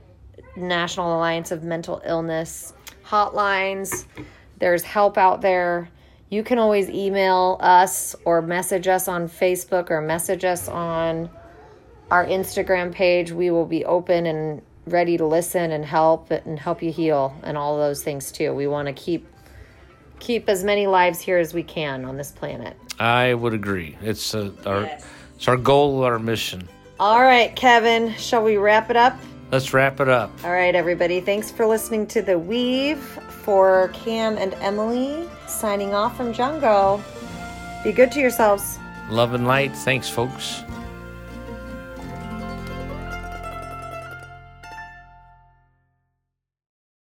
National 0.55 1.17
Alliance 1.17 1.49
of 1.49 1.63
Mental 1.63 1.99
Illness 2.05 2.75
hotlines. 3.03 4.05
There's 4.59 4.83
help 4.83 5.17
out 5.17 5.41
there. 5.41 5.89
You 6.29 6.43
can 6.43 6.59
always 6.59 6.91
email 6.91 7.57
us 7.59 8.15
or 8.23 8.43
message 8.43 8.87
us 8.87 9.07
on 9.07 9.27
Facebook 9.27 9.89
or 9.89 9.99
message 9.99 10.45
us 10.45 10.67
on 10.69 11.27
our 12.11 12.23
Instagram 12.23 12.91
page. 12.91 13.31
We 13.31 13.49
will 13.49 13.65
be 13.65 13.83
open 13.83 14.27
and 14.27 14.61
ready 14.91 15.17
to 15.17 15.25
listen 15.25 15.71
and 15.71 15.85
help 15.85 16.31
and 16.31 16.59
help 16.59 16.81
you 16.81 16.91
heal 16.91 17.35
and 17.43 17.57
all 17.57 17.77
those 17.77 18.03
things 18.03 18.31
too. 18.31 18.53
We 18.53 18.67
want 18.67 18.87
to 18.87 18.93
keep 18.93 19.27
keep 20.19 20.49
as 20.49 20.63
many 20.63 20.87
lives 20.87 21.19
here 21.19 21.37
as 21.37 21.53
we 21.53 21.63
can 21.63 22.05
on 22.05 22.17
this 22.17 22.31
planet. 22.31 22.75
I 22.99 23.33
would 23.33 23.53
agree. 23.53 23.97
It's 24.01 24.35
uh, 24.35 24.51
our 24.65 24.81
yes. 24.81 25.05
it's 25.35 25.47
our 25.47 25.57
goal, 25.57 26.03
our 26.03 26.19
mission. 26.19 26.67
All 26.99 27.21
right, 27.21 27.55
Kevin, 27.55 28.13
shall 28.15 28.43
we 28.43 28.57
wrap 28.57 28.89
it 28.89 28.97
up? 28.97 29.17
Let's 29.51 29.73
wrap 29.73 29.99
it 29.99 30.09
up. 30.09 30.31
All 30.43 30.51
right, 30.51 30.75
everybody. 30.75 31.21
Thanks 31.21 31.49
for 31.49 31.65
listening 31.65 32.05
to 32.07 32.21
The 32.21 32.37
Weave 32.37 32.99
for 32.99 33.89
Cam 33.93 34.37
and 34.37 34.53
Emily. 34.55 35.27
Signing 35.47 35.93
off 35.93 36.17
from 36.17 36.33
Jungle. 36.33 37.01
Be 37.83 37.91
good 37.91 38.11
to 38.11 38.19
yourselves. 38.19 38.77
Love 39.09 39.33
and 39.33 39.47
light. 39.47 39.75
Thanks, 39.75 40.07
folks. 40.07 40.61